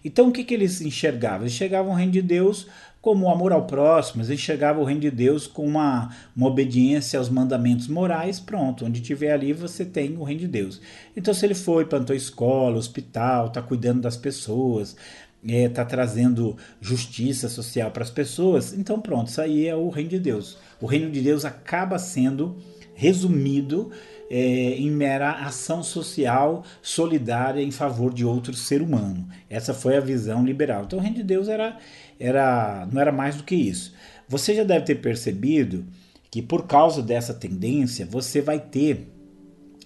Então 0.05 0.29
o 0.29 0.33
que, 0.33 0.45
que 0.45 0.55
eles 0.55 0.81
enxergavam? 0.81 1.43
Eles 1.43 1.53
enxergavam 1.53 1.93
o 1.93 1.95
reino 1.95 2.13
de 2.13 2.23
Deus 2.23 2.67
como 3.01 3.27
o 3.27 3.31
amor 3.31 3.53
ao 3.53 3.67
próximo, 3.67 4.23
ele 4.23 4.37
chegava 4.37 4.79
ao 4.79 4.85
reino 4.85 5.01
de 5.01 5.11
Deus 5.11 5.47
com 5.47 5.67
uma, 5.67 6.15
uma 6.37 6.47
obediência 6.47 7.19
aos 7.19 7.31
mandamentos 7.31 7.89
morais, 7.89 8.39
pronto, 8.39 8.85
onde 8.85 9.01
tiver 9.01 9.33
ali 9.33 9.53
você 9.53 9.85
tem 9.85 10.17
o 10.17 10.23
reino 10.23 10.43
de 10.43 10.49
Deus. 10.49 10.81
Então 11.17 11.33
se 11.33 11.47
ele 11.47 11.55
foi, 11.55 11.87
plantou 11.87 12.15
escola, 12.15 12.77
hospital, 12.77 13.47
está 13.47 13.63
cuidando 13.63 14.03
das 14.03 14.19
pessoas, 14.19 14.97
está 15.43 15.57
é, 15.57 15.69
tá 15.69 15.85
trazendo 15.85 16.57
justiça 16.81 17.49
social 17.49 17.91
para 17.91 18.03
as 18.03 18.11
pessoas, 18.11 18.75
então 18.75 19.01
pronto, 19.01 19.29
isso 19.29 19.41
aí 19.41 19.67
é 19.67 19.75
o 19.75 19.89
reino 19.89 20.11
de 20.11 20.19
Deus. 20.19 20.59
O 20.79 20.87
reino 20.87 21.11
de 21.11 21.23
Deus 21.23 21.47
acaba 21.47 21.99
sendo 21.99 22.59
resumido 22.95 23.91
é, 24.31 24.75
em 24.77 24.91
mera 24.91 25.33
ação 25.33 25.83
social 25.83 26.63
solidária 26.83 27.63
em 27.63 27.71
favor 27.71 28.13
de 28.13 28.27
outro 28.27 28.55
ser 28.55 28.83
humano. 28.83 29.27
Essa 29.49 29.73
foi 29.73 29.97
a 29.97 30.01
visão 30.01 30.45
liberal. 30.45 30.85
Então 30.85 30.99
o 30.99 31.03
reino 31.03 31.17
de 31.17 31.23
Deus 31.23 31.49
era 31.49 31.79
era, 32.21 32.87
não 32.93 33.01
era 33.01 33.11
mais 33.11 33.37
do 33.37 33.43
que 33.43 33.55
isso. 33.55 33.95
Você 34.29 34.55
já 34.55 34.63
deve 34.63 34.85
ter 34.85 34.97
percebido 34.97 35.87
que 36.31 36.41
por 36.41 36.67
causa 36.67 37.03
dessa 37.03 37.35
tendência 37.35 38.07
você 38.07 38.41
vai 38.41 38.61
ter 38.61 39.09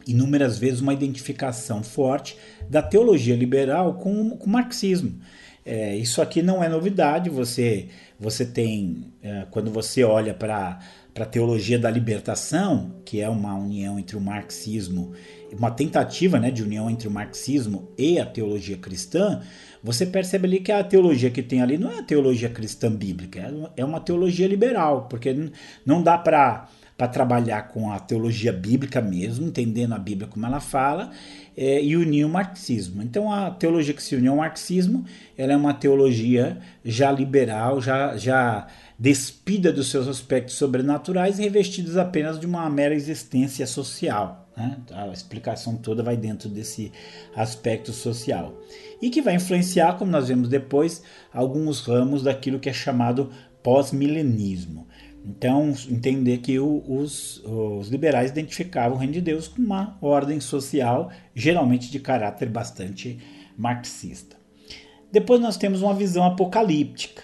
inúmeras 0.06 0.58
vezes 0.58 0.80
uma 0.80 0.92
identificação 0.92 1.82
forte 1.82 2.36
da 2.68 2.82
teologia 2.82 3.34
liberal 3.34 3.94
com, 3.94 4.30
com 4.36 4.46
o 4.46 4.50
marxismo. 4.50 5.18
É, 5.64 5.96
isso 5.96 6.20
aqui 6.20 6.42
não 6.42 6.62
é 6.62 6.68
novidade, 6.68 7.30
você, 7.30 7.88
você 8.20 8.44
tem, 8.44 9.06
é, 9.22 9.46
quando 9.50 9.70
você 9.70 10.04
olha 10.04 10.34
para 10.34 10.78
a 11.22 11.26
teologia 11.26 11.78
da 11.78 11.90
libertação, 11.90 12.96
que 13.04 13.20
é 13.20 13.28
uma 13.28 13.54
união 13.54 13.98
entre 13.98 14.16
o 14.16 14.20
marxismo, 14.20 15.12
uma 15.52 15.70
tentativa 15.70 16.40
né, 16.40 16.50
de 16.50 16.62
união 16.62 16.90
entre 16.90 17.06
o 17.06 17.10
marxismo 17.10 17.88
e 17.96 18.18
a 18.18 18.26
teologia 18.26 18.76
cristã, 18.76 19.40
você 19.82 20.04
percebe 20.04 20.46
ali 20.48 20.60
que 20.60 20.72
a 20.72 20.82
teologia 20.82 21.30
que 21.30 21.42
tem 21.42 21.62
ali 21.62 21.78
não 21.78 21.90
é 21.90 21.98
a 22.00 22.02
teologia 22.02 22.48
cristã 22.48 22.90
bíblica, 22.90 23.38
é, 23.40 23.82
é 23.82 23.84
uma 23.84 24.00
teologia 24.00 24.48
liberal, 24.48 25.06
porque 25.08 25.50
não 25.86 26.02
dá 26.02 26.18
para 26.18 26.68
para 26.96 27.08
trabalhar 27.08 27.68
com 27.68 27.90
a 27.90 27.98
teologia 27.98 28.52
bíblica 28.52 29.00
mesmo, 29.00 29.46
entendendo 29.46 29.94
a 29.94 29.98
Bíblia 29.98 30.28
como 30.28 30.46
ela 30.46 30.60
fala, 30.60 31.10
é, 31.56 31.82
e 31.82 31.96
unir 31.96 32.24
o 32.24 32.28
marxismo. 32.28 33.02
Então 33.02 33.32
a 33.32 33.50
teologia 33.50 33.92
que 33.92 34.02
se 34.02 34.14
uniu 34.14 34.32
ao 34.32 34.38
marxismo, 34.38 35.04
ela 35.36 35.52
é 35.52 35.56
uma 35.56 35.74
teologia 35.74 36.58
já 36.84 37.10
liberal, 37.10 37.80
já, 37.80 38.16
já 38.16 38.68
despida 38.98 39.72
dos 39.72 39.90
seus 39.90 40.06
aspectos 40.06 40.54
sobrenaturais 40.54 41.38
e 41.38 41.42
revestidos 41.42 41.96
apenas 41.96 42.38
de 42.38 42.46
uma 42.46 42.68
mera 42.70 42.94
existência 42.94 43.66
social. 43.66 44.48
Né? 44.56 44.78
A 44.92 45.08
explicação 45.08 45.76
toda 45.76 46.02
vai 46.02 46.16
dentro 46.16 46.48
desse 46.48 46.92
aspecto 47.34 47.92
social. 47.92 48.56
E 49.02 49.10
que 49.10 49.22
vai 49.22 49.34
influenciar, 49.34 49.98
como 49.98 50.10
nós 50.10 50.28
vemos 50.28 50.48
depois, 50.48 51.02
alguns 51.32 51.80
ramos 51.80 52.22
daquilo 52.22 52.60
que 52.60 52.68
é 52.68 52.72
chamado 52.72 53.30
pós-milenismo. 53.62 54.86
Então, 55.26 55.72
entender 55.88 56.38
que 56.38 56.58
o, 56.58 56.84
os, 56.86 57.42
os, 57.44 57.88
liberais 57.88 58.30
identificavam 58.30 58.96
o 58.96 59.00
reino 59.00 59.14
de 59.14 59.22
Deus 59.22 59.48
com 59.48 59.62
uma 59.62 59.96
ordem 60.02 60.38
social, 60.38 61.10
geralmente 61.34 61.90
de 61.90 61.98
caráter 61.98 62.50
bastante 62.50 63.18
marxista. 63.56 64.36
Depois 65.10 65.40
nós 65.40 65.56
temos 65.56 65.80
uma 65.80 65.94
visão 65.94 66.24
apocalíptica. 66.24 67.22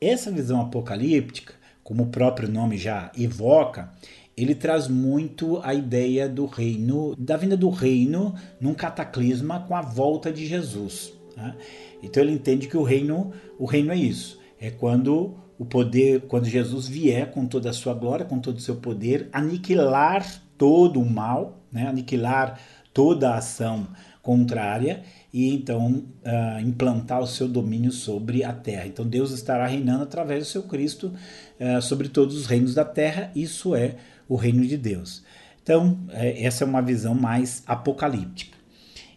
Essa 0.00 0.30
visão 0.30 0.60
apocalíptica, 0.60 1.54
como 1.82 2.04
o 2.04 2.08
próprio 2.08 2.48
nome 2.48 2.76
já 2.76 3.10
evoca, 3.18 3.92
ele 4.36 4.54
traz 4.54 4.86
muito 4.86 5.60
a 5.64 5.74
ideia 5.74 6.28
do 6.28 6.46
reino, 6.46 7.16
da 7.16 7.36
vinda 7.36 7.56
do 7.56 7.70
reino 7.70 8.34
num 8.60 8.74
cataclisma 8.74 9.60
com 9.60 9.74
a 9.74 9.82
volta 9.82 10.32
de 10.32 10.46
Jesus. 10.46 11.12
Né? 11.36 11.56
Então 12.02 12.22
ele 12.22 12.32
entende 12.32 12.68
que 12.68 12.76
o 12.76 12.84
reino, 12.84 13.32
o 13.58 13.64
reino 13.64 13.90
é 13.90 13.96
isso, 13.96 14.38
é 14.60 14.70
quando 14.70 15.34
o 15.58 15.64
poder, 15.64 16.20
quando 16.28 16.44
Jesus 16.44 16.86
vier 16.86 17.32
com 17.32 17.46
toda 17.46 17.70
a 17.70 17.72
sua 17.72 17.94
glória, 17.94 18.24
com 18.24 18.38
todo 18.38 18.58
o 18.58 18.60
seu 18.60 18.76
poder, 18.76 19.28
aniquilar 19.32 20.24
todo 20.56 21.00
o 21.00 21.10
mal, 21.10 21.58
né? 21.72 21.88
aniquilar 21.88 22.60
toda 22.94 23.30
a 23.30 23.38
ação 23.38 23.88
contrária 24.28 25.04
e 25.32 25.54
então 25.54 26.04
uh, 26.22 26.60
implantar 26.60 27.18
o 27.18 27.26
seu 27.26 27.48
domínio 27.48 27.90
sobre 27.90 28.44
a 28.44 28.52
terra. 28.52 28.86
Então 28.86 29.06
Deus 29.06 29.30
estará 29.30 29.66
reinando 29.66 30.02
através 30.02 30.44
do 30.44 30.50
seu 30.50 30.64
Cristo 30.64 31.14
uh, 31.58 31.80
sobre 31.80 32.10
todos 32.10 32.36
os 32.36 32.44
reinos 32.44 32.74
da 32.74 32.84
terra, 32.84 33.32
isso 33.34 33.74
é 33.74 33.94
o 34.28 34.36
reino 34.36 34.66
de 34.66 34.76
Deus. 34.76 35.24
Então, 35.62 35.98
é, 36.10 36.44
essa 36.44 36.62
é 36.62 36.66
uma 36.66 36.82
visão 36.82 37.14
mais 37.14 37.62
apocalíptica. 37.66 38.58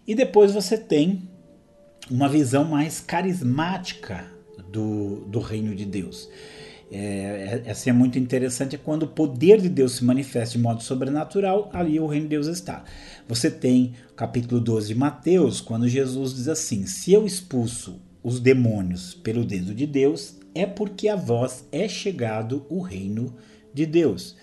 E 0.08 0.16
depois 0.16 0.54
você 0.54 0.78
tem 0.78 1.28
uma 2.10 2.30
visão 2.30 2.64
mais 2.64 3.02
carismática 3.02 4.26
do, 4.72 5.26
do 5.28 5.40
reino 5.42 5.76
de 5.76 5.86
Deus. 5.86 6.30
É, 6.94 7.62
essa 7.66 7.90
é 7.90 7.94
muito 7.94 8.20
interessante, 8.20 8.76
é 8.76 8.80
quando 8.80 9.04
o 9.04 9.08
poder 9.08 9.62
de 9.62 9.70
Deus 9.70 9.94
se 9.94 10.04
manifesta 10.04 10.58
de 10.58 10.62
modo 10.62 10.84
sobrenatural, 10.84 11.70
ali 11.72 11.98
o 11.98 12.06
reino 12.06 12.26
de 12.26 12.32
Deus 12.32 12.48
está. 12.48 12.84
Você 13.30 13.50
tem 13.50 13.94
capítulo 14.14 14.60
12 14.60 14.90
de 14.90 14.96
Mateus, 14.96 15.62
quando 15.62 15.88
Jesus 15.88 16.34
diz 16.36 16.50
assim: 16.50 16.86
Se 16.86 17.14
eu 17.14 17.26
expulso 17.26 18.02
os 18.22 18.42
demônios 18.42 19.14
pelo 19.14 19.46
dedo 19.46 19.74
de 19.74 19.88
Deus, 19.88 20.36
é 20.54 20.66
porque 20.66 21.08
a 21.08 21.16
vós 21.16 21.66
é 21.72 21.88
chegado 21.88 22.66
o 22.70 22.82
reino 22.82 23.34
de 23.74 23.86
Deus. 23.86 24.36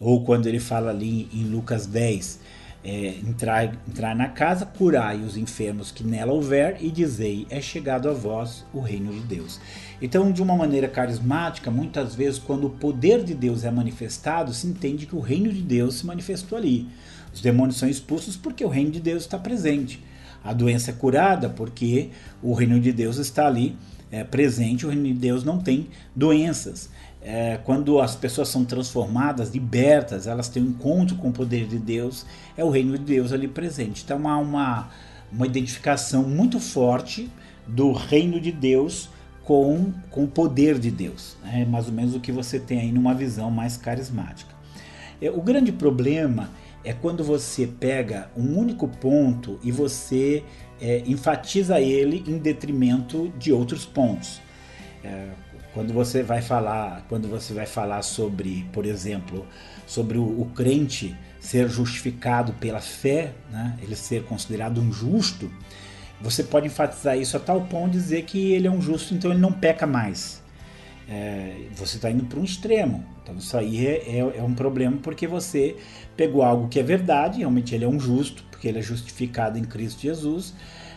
Ou 0.00 0.24
quando 0.24 0.46
ele 0.46 0.58
fala 0.58 0.90
ali 0.90 1.28
em 1.32 1.44
Lucas 1.44 1.86
10, 1.86 2.40
é, 2.84 3.14
entrar, 3.26 3.64
entrar 3.88 4.14
na 4.14 4.28
casa, 4.28 4.66
curai 4.66 5.20
os 5.20 5.36
enfermos 5.36 5.92
que 5.92 6.02
nela 6.02 6.32
houver 6.32 6.78
e 6.80 6.90
dizei: 6.90 7.46
é 7.48 7.60
chegado 7.60 8.08
a 8.08 8.12
vós 8.12 8.64
o 8.72 8.80
reino 8.80 9.12
de 9.12 9.20
Deus. 9.20 9.60
Então, 10.00 10.32
de 10.32 10.42
uma 10.42 10.56
maneira 10.56 10.88
carismática, 10.88 11.70
muitas 11.70 12.14
vezes, 12.14 12.38
quando 12.38 12.66
o 12.66 12.70
poder 12.70 13.22
de 13.22 13.34
Deus 13.34 13.64
é 13.64 13.70
manifestado, 13.70 14.52
se 14.52 14.66
entende 14.66 15.06
que 15.06 15.14
o 15.14 15.20
reino 15.20 15.52
de 15.52 15.62
Deus 15.62 15.96
se 15.96 16.06
manifestou 16.06 16.58
ali. 16.58 16.88
Os 17.32 17.40
demônios 17.40 17.76
são 17.76 17.88
expulsos 17.88 18.36
porque 18.36 18.64
o 18.64 18.68
reino 18.68 18.90
de 18.90 19.00
Deus 19.00 19.22
está 19.22 19.38
presente. 19.38 20.02
A 20.44 20.52
doença 20.52 20.90
é 20.90 20.94
curada 20.94 21.48
porque 21.48 22.10
o 22.42 22.52
reino 22.52 22.80
de 22.80 22.92
Deus 22.92 23.16
está 23.16 23.46
ali 23.46 23.76
é, 24.10 24.24
presente. 24.24 24.84
O 24.84 24.88
reino 24.88 25.04
de 25.04 25.14
Deus 25.14 25.44
não 25.44 25.58
tem 25.58 25.86
doenças 26.16 26.90
é, 27.24 27.58
quando 27.64 28.00
as 28.00 28.16
pessoas 28.16 28.48
são 28.48 28.64
transformadas, 28.64 29.50
libertas, 29.50 30.26
elas 30.26 30.48
têm 30.48 30.62
um 30.62 30.66
encontro 30.66 31.16
com 31.16 31.28
o 31.28 31.32
poder 31.32 31.66
de 31.66 31.78
Deus, 31.78 32.26
é 32.56 32.64
o 32.64 32.70
reino 32.70 32.98
de 32.98 33.04
Deus 33.04 33.32
ali 33.32 33.46
presente. 33.46 34.02
Então 34.04 34.28
há 34.28 34.36
uma, 34.38 34.88
uma 35.30 35.46
identificação 35.46 36.24
muito 36.24 36.58
forte 36.58 37.30
do 37.66 37.92
reino 37.92 38.40
de 38.40 38.50
Deus 38.50 39.08
com, 39.44 39.92
com 40.10 40.24
o 40.24 40.28
poder 40.28 40.78
de 40.78 40.90
Deus. 40.90 41.36
É 41.44 41.58
né? 41.58 41.64
mais 41.64 41.86
ou 41.86 41.92
menos 41.92 42.14
o 42.14 42.20
que 42.20 42.32
você 42.32 42.58
tem 42.58 42.80
aí 42.80 42.92
numa 42.92 43.14
visão 43.14 43.50
mais 43.50 43.76
carismática. 43.76 44.52
É, 45.20 45.30
o 45.30 45.40
grande 45.40 45.70
problema 45.70 46.50
é 46.84 46.92
quando 46.92 47.22
você 47.22 47.66
pega 47.66 48.28
um 48.36 48.58
único 48.58 48.88
ponto 48.88 49.60
e 49.62 49.70
você 49.70 50.42
é, 50.80 51.04
enfatiza 51.06 51.80
ele 51.80 52.24
em 52.26 52.38
detrimento 52.38 53.32
de 53.38 53.52
outros 53.52 53.86
pontos. 53.86 54.40
É, 55.04 55.28
quando 55.74 55.92
você 55.92 56.22
vai 56.22 56.42
falar, 56.42 57.04
quando 57.08 57.28
você 57.28 57.54
vai 57.54 57.66
falar 57.66 58.02
sobre, 58.02 58.66
por 58.72 58.84
exemplo, 58.84 59.46
sobre 59.86 60.18
o, 60.18 60.40
o 60.40 60.46
crente 60.54 61.16
ser 61.40 61.68
justificado 61.68 62.52
pela 62.54 62.80
fé, 62.80 63.32
né, 63.50 63.76
ele 63.82 63.96
ser 63.96 64.24
considerado 64.24 64.80
um 64.80 64.92
justo, 64.92 65.50
você 66.20 66.44
pode 66.44 66.66
enfatizar 66.66 67.18
isso 67.18 67.36
a 67.36 67.40
tal 67.40 67.62
ponto 67.62 67.92
de 67.92 67.98
dizer 67.98 68.22
que 68.22 68.52
ele 68.52 68.68
é 68.68 68.70
um 68.70 68.80
justo, 68.80 69.12
então 69.12 69.30
ele 69.30 69.40
não 69.40 69.52
peca 69.52 69.86
mais. 69.86 70.40
É, 71.08 71.66
você 71.74 71.96
está 71.96 72.10
indo 72.10 72.24
para 72.24 72.38
um 72.38 72.44
extremo. 72.44 73.04
Então 73.22 73.36
isso 73.36 73.56
aí 73.56 73.86
é, 73.86 74.18
é, 74.18 74.18
é, 74.18 74.42
um 74.42 74.54
problema 74.54 74.98
porque 75.02 75.26
você 75.26 75.76
pegou 76.16 76.42
algo 76.42 76.68
que 76.68 76.78
é 76.78 76.82
verdade, 76.82 77.38
realmente 77.38 77.74
ele 77.74 77.84
é 77.84 77.88
um 77.88 77.98
justo, 77.98 78.44
porque 78.50 78.68
ele 78.68 78.78
é 78.78 78.82
justificado 78.82 79.58
em 79.58 79.64
Cristo 79.64 80.02
Jesus, 80.02 80.54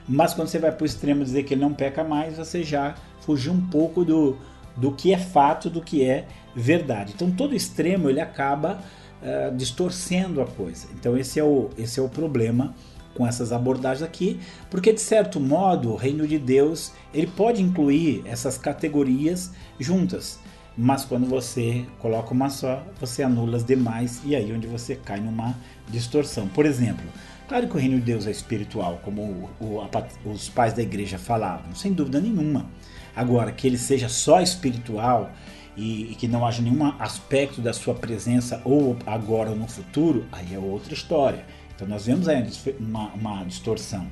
mas 0.07 0.33
quando 0.33 0.49
você 0.49 0.59
vai 0.59 0.71
para 0.71 0.83
o 0.83 0.85
extremo 0.85 1.23
dizer 1.23 1.43
que 1.43 1.55
ele 1.55 1.61
não 1.61 1.73
peca 1.73 2.03
mais, 2.03 2.37
você 2.37 2.63
já 2.63 2.93
fugiu 3.21 3.51
um 3.51 3.61
pouco 3.67 4.05
do, 4.05 4.37
do 4.75 4.91
que 4.91 5.13
é 5.13 5.17
fato, 5.17 5.69
do 5.69 5.81
que 5.81 6.03
é 6.03 6.27
verdade. 6.55 7.13
Então 7.15 7.31
todo 7.31 7.55
extremo 7.55 8.09
ele 8.09 8.19
acaba 8.19 8.81
uh, 9.21 9.55
distorcendo 9.55 10.41
a 10.41 10.45
coisa. 10.45 10.87
Então 10.99 11.17
esse 11.17 11.39
é 11.39 11.43
o, 11.43 11.69
esse 11.77 11.99
é 11.99 12.03
o 12.03 12.09
problema 12.09 12.75
com 13.15 13.25
essas 13.25 13.51
abordagens 13.51 14.03
aqui, 14.03 14.39
porque 14.69 14.91
de 14.91 14.99
certo 14.99 15.39
modo 15.39 15.91
o 15.91 15.95
reino 15.95 16.27
de 16.27 16.37
Deus 16.37 16.91
ele 17.13 17.27
pode 17.27 17.61
incluir 17.61 18.21
essas 18.25 18.57
categorias 18.57 19.53
juntas, 19.79 20.37
mas 20.77 21.05
quando 21.05 21.25
você 21.25 21.85
coloca 21.99 22.33
uma 22.33 22.49
só, 22.49 22.83
você 22.99 23.23
anula 23.23 23.55
as 23.55 23.63
demais 23.63 24.21
e 24.25 24.35
aí 24.35 24.51
é 24.51 24.53
onde 24.53 24.67
você 24.67 24.95
cai 24.95 25.21
numa 25.21 25.55
distorção. 25.89 26.47
Por 26.49 26.65
exemplo, 26.65 27.05
claro 27.47 27.67
que 27.67 27.77
o 27.77 27.79
reino 27.79 27.97
de 27.97 28.03
Deus 28.03 28.27
é 28.27 28.31
espiritual, 28.31 28.99
como 29.01 29.21
o, 29.21 29.49
o, 29.61 29.81
a, 29.81 29.89
os 30.29 30.49
pais 30.49 30.73
da 30.73 30.81
igreja 30.81 31.17
falavam, 31.17 31.73
sem 31.73 31.93
dúvida 31.93 32.19
nenhuma. 32.19 32.65
Agora, 33.15 33.51
que 33.51 33.65
ele 33.65 33.77
seja 33.77 34.09
só 34.09 34.41
espiritual 34.41 35.31
e, 35.75 36.11
e, 36.11 36.15
que 36.15 36.27
não 36.27 36.45
haja 36.45 36.61
nenhum 36.61 36.85
aspecto 36.99 37.61
da 37.61 37.73
sua 37.73 37.93
presença 37.93 38.61
ou 38.63 38.97
agora 39.05 39.49
ou 39.49 39.55
no 39.55 39.67
futuro, 39.67 40.25
aí 40.31 40.53
é 40.53 40.59
outra 40.59 40.93
história. 40.93 41.45
Então 41.75 41.87
nós 41.87 42.05
vemos 42.05 42.27
aí 42.27 42.45
uma, 42.79 43.07
uma 43.13 43.43
distorção. 43.43 44.07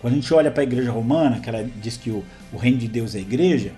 Quando 0.00 0.14
a 0.14 0.16
gente 0.16 0.34
olha 0.34 0.50
para 0.50 0.62
a 0.62 0.64
igreja 0.64 0.90
romana, 0.90 1.40
que 1.40 1.48
ela 1.48 1.68
diz 1.76 1.96
que 1.96 2.10
o, 2.10 2.24
o 2.52 2.56
reino 2.56 2.78
de 2.78 2.88
Deus 2.88 3.14
é 3.14 3.18
a 3.18 3.22
igreja, 3.22 3.72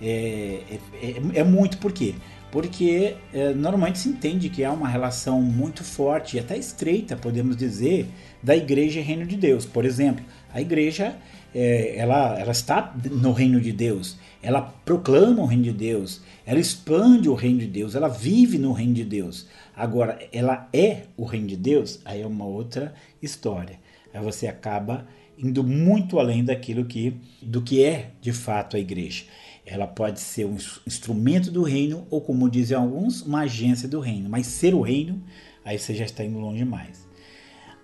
é, 0.00 0.60
é, 0.70 1.06
é, 1.06 1.38
é 1.40 1.44
muito 1.44 1.78
por 1.78 1.92
quê? 1.92 2.14
Porque 2.50 3.16
é, 3.32 3.52
normalmente 3.52 3.98
se 3.98 4.08
entende 4.08 4.48
que 4.48 4.62
há 4.62 4.70
uma 4.70 4.88
relação 4.88 5.42
muito 5.42 5.82
forte 5.82 6.36
e 6.36 6.40
até 6.40 6.56
estreita, 6.56 7.16
podemos 7.16 7.56
dizer, 7.56 8.06
da 8.42 8.56
igreja 8.56 9.00
e 9.00 9.02
reino 9.02 9.26
de 9.26 9.36
Deus. 9.36 9.66
Por 9.66 9.84
exemplo, 9.84 10.24
a 10.52 10.60
igreja 10.60 11.16
é, 11.54 11.96
ela, 11.96 12.38
ela 12.38 12.52
está 12.52 12.94
no 13.10 13.32
reino 13.32 13.60
de 13.60 13.72
Deus, 13.72 14.18
ela 14.42 14.60
proclama 14.60 15.42
o 15.42 15.46
reino 15.46 15.64
de 15.64 15.72
Deus, 15.72 16.22
ela 16.44 16.58
expande 16.58 17.28
o 17.28 17.34
reino 17.34 17.60
de 17.60 17.66
Deus, 17.66 17.94
ela 17.94 18.08
vive 18.08 18.58
no 18.58 18.72
reino 18.72 18.94
de 18.94 19.04
Deus. 19.04 19.48
Agora, 19.74 20.18
ela 20.32 20.68
é 20.72 21.04
o 21.16 21.24
reino 21.24 21.46
de 21.46 21.56
Deus, 21.56 22.00
aí 22.04 22.22
é 22.22 22.26
uma 22.26 22.44
outra 22.44 22.94
história. 23.22 23.78
Aí 24.12 24.22
você 24.22 24.46
acaba 24.46 25.06
indo 25.38 25.64
muito 25.64 26.18
além 26.18 26.44
daquilo 26.44 26.84
que 26.84 27.16
do 27.42 27.62
que 27.62 27.82
é 27.82 28.10
de 28.20 28.32
fato 28.32 28.76
a 28.76 28.80
igreja. 28.80 29.24
Ela 29.66 29.86
pode 29.86 30.20
ser 30.20 30.44
um 30.44 30.56
instrumento 30.86 31.50
do 31.50 31.62
reino 31.62 32.06
ou, 32.10 32.20
como 32.20 32.50
dizem 32.50 32.76
alguns, 32.76 33.22
uma 33.22 33.40
agência 33.40 33.88
do 33.88 33.98
reino. 33.98 34.28
Mas 34.28 34.46
ser 34.46 34.74
o 34.74 34.82
reino, 34.82 35.22
aí 35.64 35.78
você 35.78 35.94
já 35.94 36.04
está 36.04 36.22
indo 36.22 36.38
longe 36.38 36.58
demais. 36.58 37.08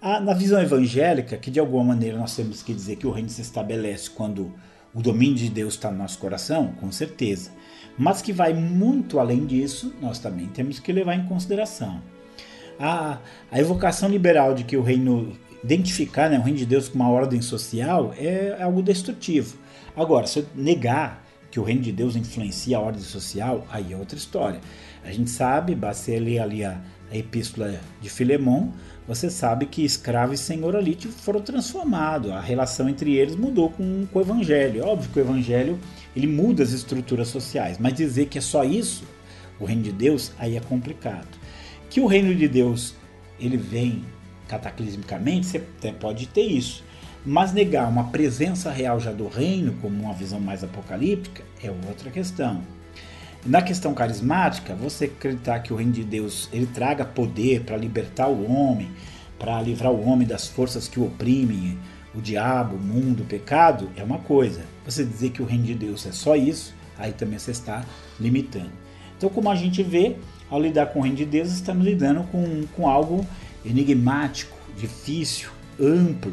na 0.02 0.34
visão 0.34 0.60
evangélica, 0.60 1.36
que 1.36 1.50
de 1.50 1.58
alguma 1.58 1.84
maneira 1.84 2.18
nós 2.18 2.36
temos 2.36 2.62
que 2.62 2.74
dizer 2.74 2.96
que 2.96 3.06
o 3.06 3.10
reino 3.10 3.30
se 3.30 3.40
estabelece 3.40 4.10
quando 4.10 4.52
o 4.94 5.00
domínio 5.00 5.36
de 5.36 5.48
Deus 5.48 5.74
está 5.74 5.90
no 5.90 5.98
nosso 5.98 6.18
coração, 6.18 6.72
com 6.80 6.90
certeza. 6.92 7.50
Mas 7.96 8.20
que 8.20 8.32
vai 8.32 8.52
muito 8.52 9.18
além 9.18 9.46
disso, 9.46 9.94
nós 10.00 10.18
também 10.18 10.48
temos 10.48 10.78
que 10.78 10.92
levar 10.92 11.14
em 11.14 11.26
consideração. 11.26 12.02
A, 12.78 13.18
a 13.50 13.58
evocação 13.58 14.08
liberal 14.08 14.54
de 14.54 14.64
que 14.64 14.76
o 14.76 14.82
reino, 14.82 15.36
identificar 15.62 16.28
né, 16.28 16.38
o 16.38 16.42
reino 16.42 16.58
de 16.58 16.66
Deus 16.66 16.88
com 16.88 16.96
uma 16.96 17.10
ordem 17.10 17.40
social 17.40 18.12
é 18.16 18.56
algo 18.60 18.82
destrutivo. 18.82 19.58
Agora, 19.94 20.26
se 20.26 20.40
eu 20.40 20.46
negar 20.54 21.26
que 21.50 21.58
o 21.58 21.62
reino 21.62 21.82
de 21.82 21.92
Deus 21.92 22.16
influencia 22.16 22.76
a 22.76 22.80
ordem 22.80 23.02
social, 23.02 23.66
aí 23.70 23.92
é 23.92 23.96
outra 23.96 24.16
história. 24.16 24.60
A 25.04 25.10
gente 25.10 25.30
sabe, 25.30 25.74
basta 25.74 26.12
ler 26.12 26.38
ali 26.38 26.64
a, 26.64 26.80
a 27.10 27.16
epístola 27.16 27.80
de 28.00 28.08
Filemão, 28.08 28.72
você 29.08 29.28
sabe 29.28 29.66
que 29.66 29.84
escravo 29.84 30.32
e 30.32 30.38
senhor 30.38 30.76
ali 30.76 30.96
foram 31.10 31.40
transformados, 31.40 32.30
a 32.30 32.40
relação 32.40 32.88
entre 32.88 33.16
eles 33.16 33.34
mudou 33.34 33.70
com, 33.70 34.06
com 34.06 34.18
o 34.18 34.22
evangelho. 34.22 34.84
Óbvio 34.84 35.10
que 35.10 35.18
o 35.18 35.22
evangelho 35.22 35.78
ele 36.14 36.28
muda 36.28 36.62
as 36.62 36.70
estruturas 36.70 37.26
sociais, 37.26 37.76
mas 37.78 37.94
dizer 37.94 38.26
que 38.26 38.38
é 38.38 38.40
só 38.40 38.62
isso, 38.62 39.02
o 39.58 39.64
reino 39.64 39.82
de 39.82 39.92
Deus, 39.92 40.32
aí 40.38 40.56
é 40.56 40.60
complicado. 40.60 41.26
Que 41.88 42.00
o 42.00 42.06
reino 42.06 42.32
de 42.34 42.46
Deus 42.46 42.94
ele 43.40 43.56
vem 43.56 44.04
cataclismicamente, 44.46 45.46
você 45.46 45.58
até 45.58 45.92
pode 45.92 46.28
ter 46.28 46.42
isso, 46.42 46.84
mas 47.24 47.52
negar 47.52 47.88
uma 47.88 48.04
presença 48.04 48.70
real 48.70 48.98
já 48.98 49.12
do 49.12 49.28
reino 49.28 49.74
como 49.80 50.02
uma 50.02 50.14
visão 50.14 50.40
mais 50.40 50.64
apocalíptica 50.64 51.42
é 51.62 51.70
outra 51.70 52.10
questão. 52.10 52.62
Na 53.44 53.62
questão 53.62 53.94
carismática, 53.94 54.74
você 54.74 55.06
acreditar 55.06 55.60
que 55.60 55.72
o 55.72 55.76
reino 55.76 55.92
de 55.92 56.04
Deus 56.04 56.48
ele 56.52 56.66
traga 56.66 57.04
poder 57.04 57.62
para 57.62 57.76
libertar 57.76 58.28
o 58.28 58.50
homem, 58.50 58.90
para 59.38 59.60
livrar 59.62 59.92
o 59.92 60.06
homem 60.06 60.28
das 60.28 60.46
forças 60.46 60.86
que 60.86 61.00
o 61.00 61.06
oprimem, 61.06 61.78
o 62.14 62.20
diabo, 62.20 62.76
o 62.76 62.78
mundo, 62.78 63.22
o 63.22 63.26
pecado, 63.26 63.88
é 63.96 64.04
uma 64.04 64.18
coisa. 64.18 64.62
Você 64.84 65.04
dizer 65.04 65.30
que 65.30 65.42
o 65.42 65.46
reino 65.46 65.64
de 65.64 65.74
Deus 65.74 66.04
é 66.06 66.12
só 66.12 66.36
isso, 66.36 66.74
aí 66.98 67.12
também 67.12 67.38
você 67.38 67.50
está 67.50 67.82
limitando. 68.18 68.72
Então, 69.16 69.30
como 69.30 69.50
a 69.50 69.54
gente 69.54 69.82
vê, 69.82 70.16
ao 70.50 70.60
lidar 70.60 70.86
com 70.86 70.98
o 70.98 71.02
reino 71.02 71.16
de 71.16 71.24
Deus, 71.24 71.50
estamos 71.50 71.84
lidando 71.84 72.24
com, 72.24 72.64
com 72.76 72.88
algo 72.88 73.24
enigmático, 73.64 74.56
difícil, 74.76 75.50
amplo, 75.80 76.32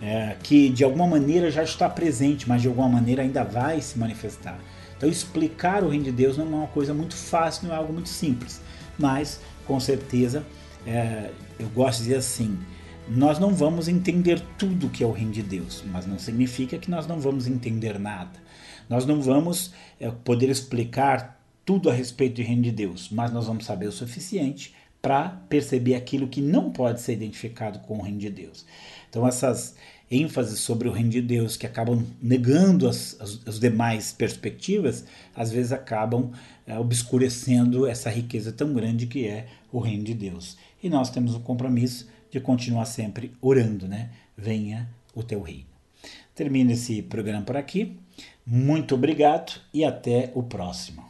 é, 0.00 0.36
que 0.42 0.68
de 0.68 0.84
alguma 0.84 1.06
maneira 1.06 1.50
já 1.50 1.62
está 1.62 1.88
presente, 1.88 2.48
mas 2.48 2.62
de 2.62 2.68
alguma 2.68 2.88
maneira 2.88 3.22
ainda 3.22 3.44
vai 3.44 3.80
se 3.80 3.98
manifestar. 3.98 4.58
Então, 4.96 5.08
explicar 5.08 5.84
o 5.84 5.88
reino 5.88 6.04
de 6.04 6.12
Deus 6.12 6.36
não 6.36 6.44
é 6.44 6.48
uma 6.48 6.66
coisa 6.66 6.92
muito 6.92 7.14
fácil, 7.14 7.68
não 7.68 7.74
é 7.74 7.78
algo 7.78 7.92
muito 7.92 8.08
simples. 8.08 8.60
Mas, 8.98 9.40
com 9.64 9.78
certeza, 9.78 10.44
é, 10.84 11.30
eu 11.58 11.68
gosto 11.68 11.98
de 11.98 12.04
dizer 12.04 12.16
assim: 12.16 12.58
nós 13.08 13.38
não 13.38 13.54
vamos 13.54 13.88
entender 13.88 14.40
tudo 14.58 14.88
que 14.88 15.04
é 15.04 15.06
o 15.06 15.12
reino 15.12 15.32
de 15.32 15.42
Deus, 15.42 15.84
mas 15.90 16.06
não 16.06 16.18
significa 16.18 16.78
que 16.78 16.90
nós 16.90 17.06
não 17.06 17.20
vamos 17.20 17.46
entender 17.46 17.98
nada. 17.98 18.48
Nós 18.88 19.06
não 19.06 19.20
vamos 19.20 19.72
é, 20.00 20.10
poder 20.10 20.48
explicar 20.48 21.40
tudo 21.64 21.90
a 21.90 21.92
respeito 21.92 22.36
do 22.36 22.46
reino 22.46 22.62
de 22.62 22.72
Deus, 22.72 23.08
mas 23.10 23.30
nós 23.30 23.46
vamos 23.46 23.66
saber 23.66 23.86
o 23.86 23.92
suficiente 23.92 24.74
para 25.08 25.30
perceber 25.48 25.94
aquilo 25.94 26.28
que 26.28 26.42
não 26.42 26.70
pode 26.70 27.00
ser 27.00 27.14
identificado 27.14 27.78
com 27.78 27.96
o 27.96 28.02
reino 28.02 28.18
de 28.18 28.28
Deus. 28.28 28.66
Então, 29.08 29.26
essas 29.26 29.74
ênfases 30.10 30.60
sobre 30.60 30.86
o 30.86 30.92
reino 30.92 31.08
de 31.08 31.22
Deus 31.22 31.56
que 31.56 31.64
acabam 31.64 32.04
negando 32.20 32.86
as, 32.86 33.18
as, 33.18 33.40
as 33.46 33.58
demais 33.58 34.12
perspectivas, 34.12 35.06
às 35.34 35.50
vezes 35.50 35.72
acabam 35.72 36.30
é, 36.66 36.78
obscurecendo 36.78 37.86
essa 37.86 38.10
riqueza 38.10 38.52
tão 38.52 38.74
grande 38.74 39.06
que 39.06 39.26
é 39.26 39.46
o 39.72 39.78
reino 39.78 40.04
de 40.04 40.12
Deus. 40.12 40.58
E 40.82 40.90
nós 40.90 41.08
temos 41.08 41.34
o 41.34 41.40
compromisso 41.40 42.06
de 42.30 42.38
continuar 42.38 42.84
sempre 42.84 43.32
orando, 43.40 43.88
né? 43.88 44.10
Venha 44.36 44.90
o 45.14 45.22
teu 45.22 45.40
reino. 45.40 45.64
Termino 46.34 46.72
esse 46.72 47.00
programa 47.00 47.46
por 47.46 47.56
aqui. 47.56 47.96
Muito 48.44 48.94
obrigado 48.94 49.58
e 49.72 49.86
até 49.86 50.30
o 50.34 50.42
próximo. 50.42 51.07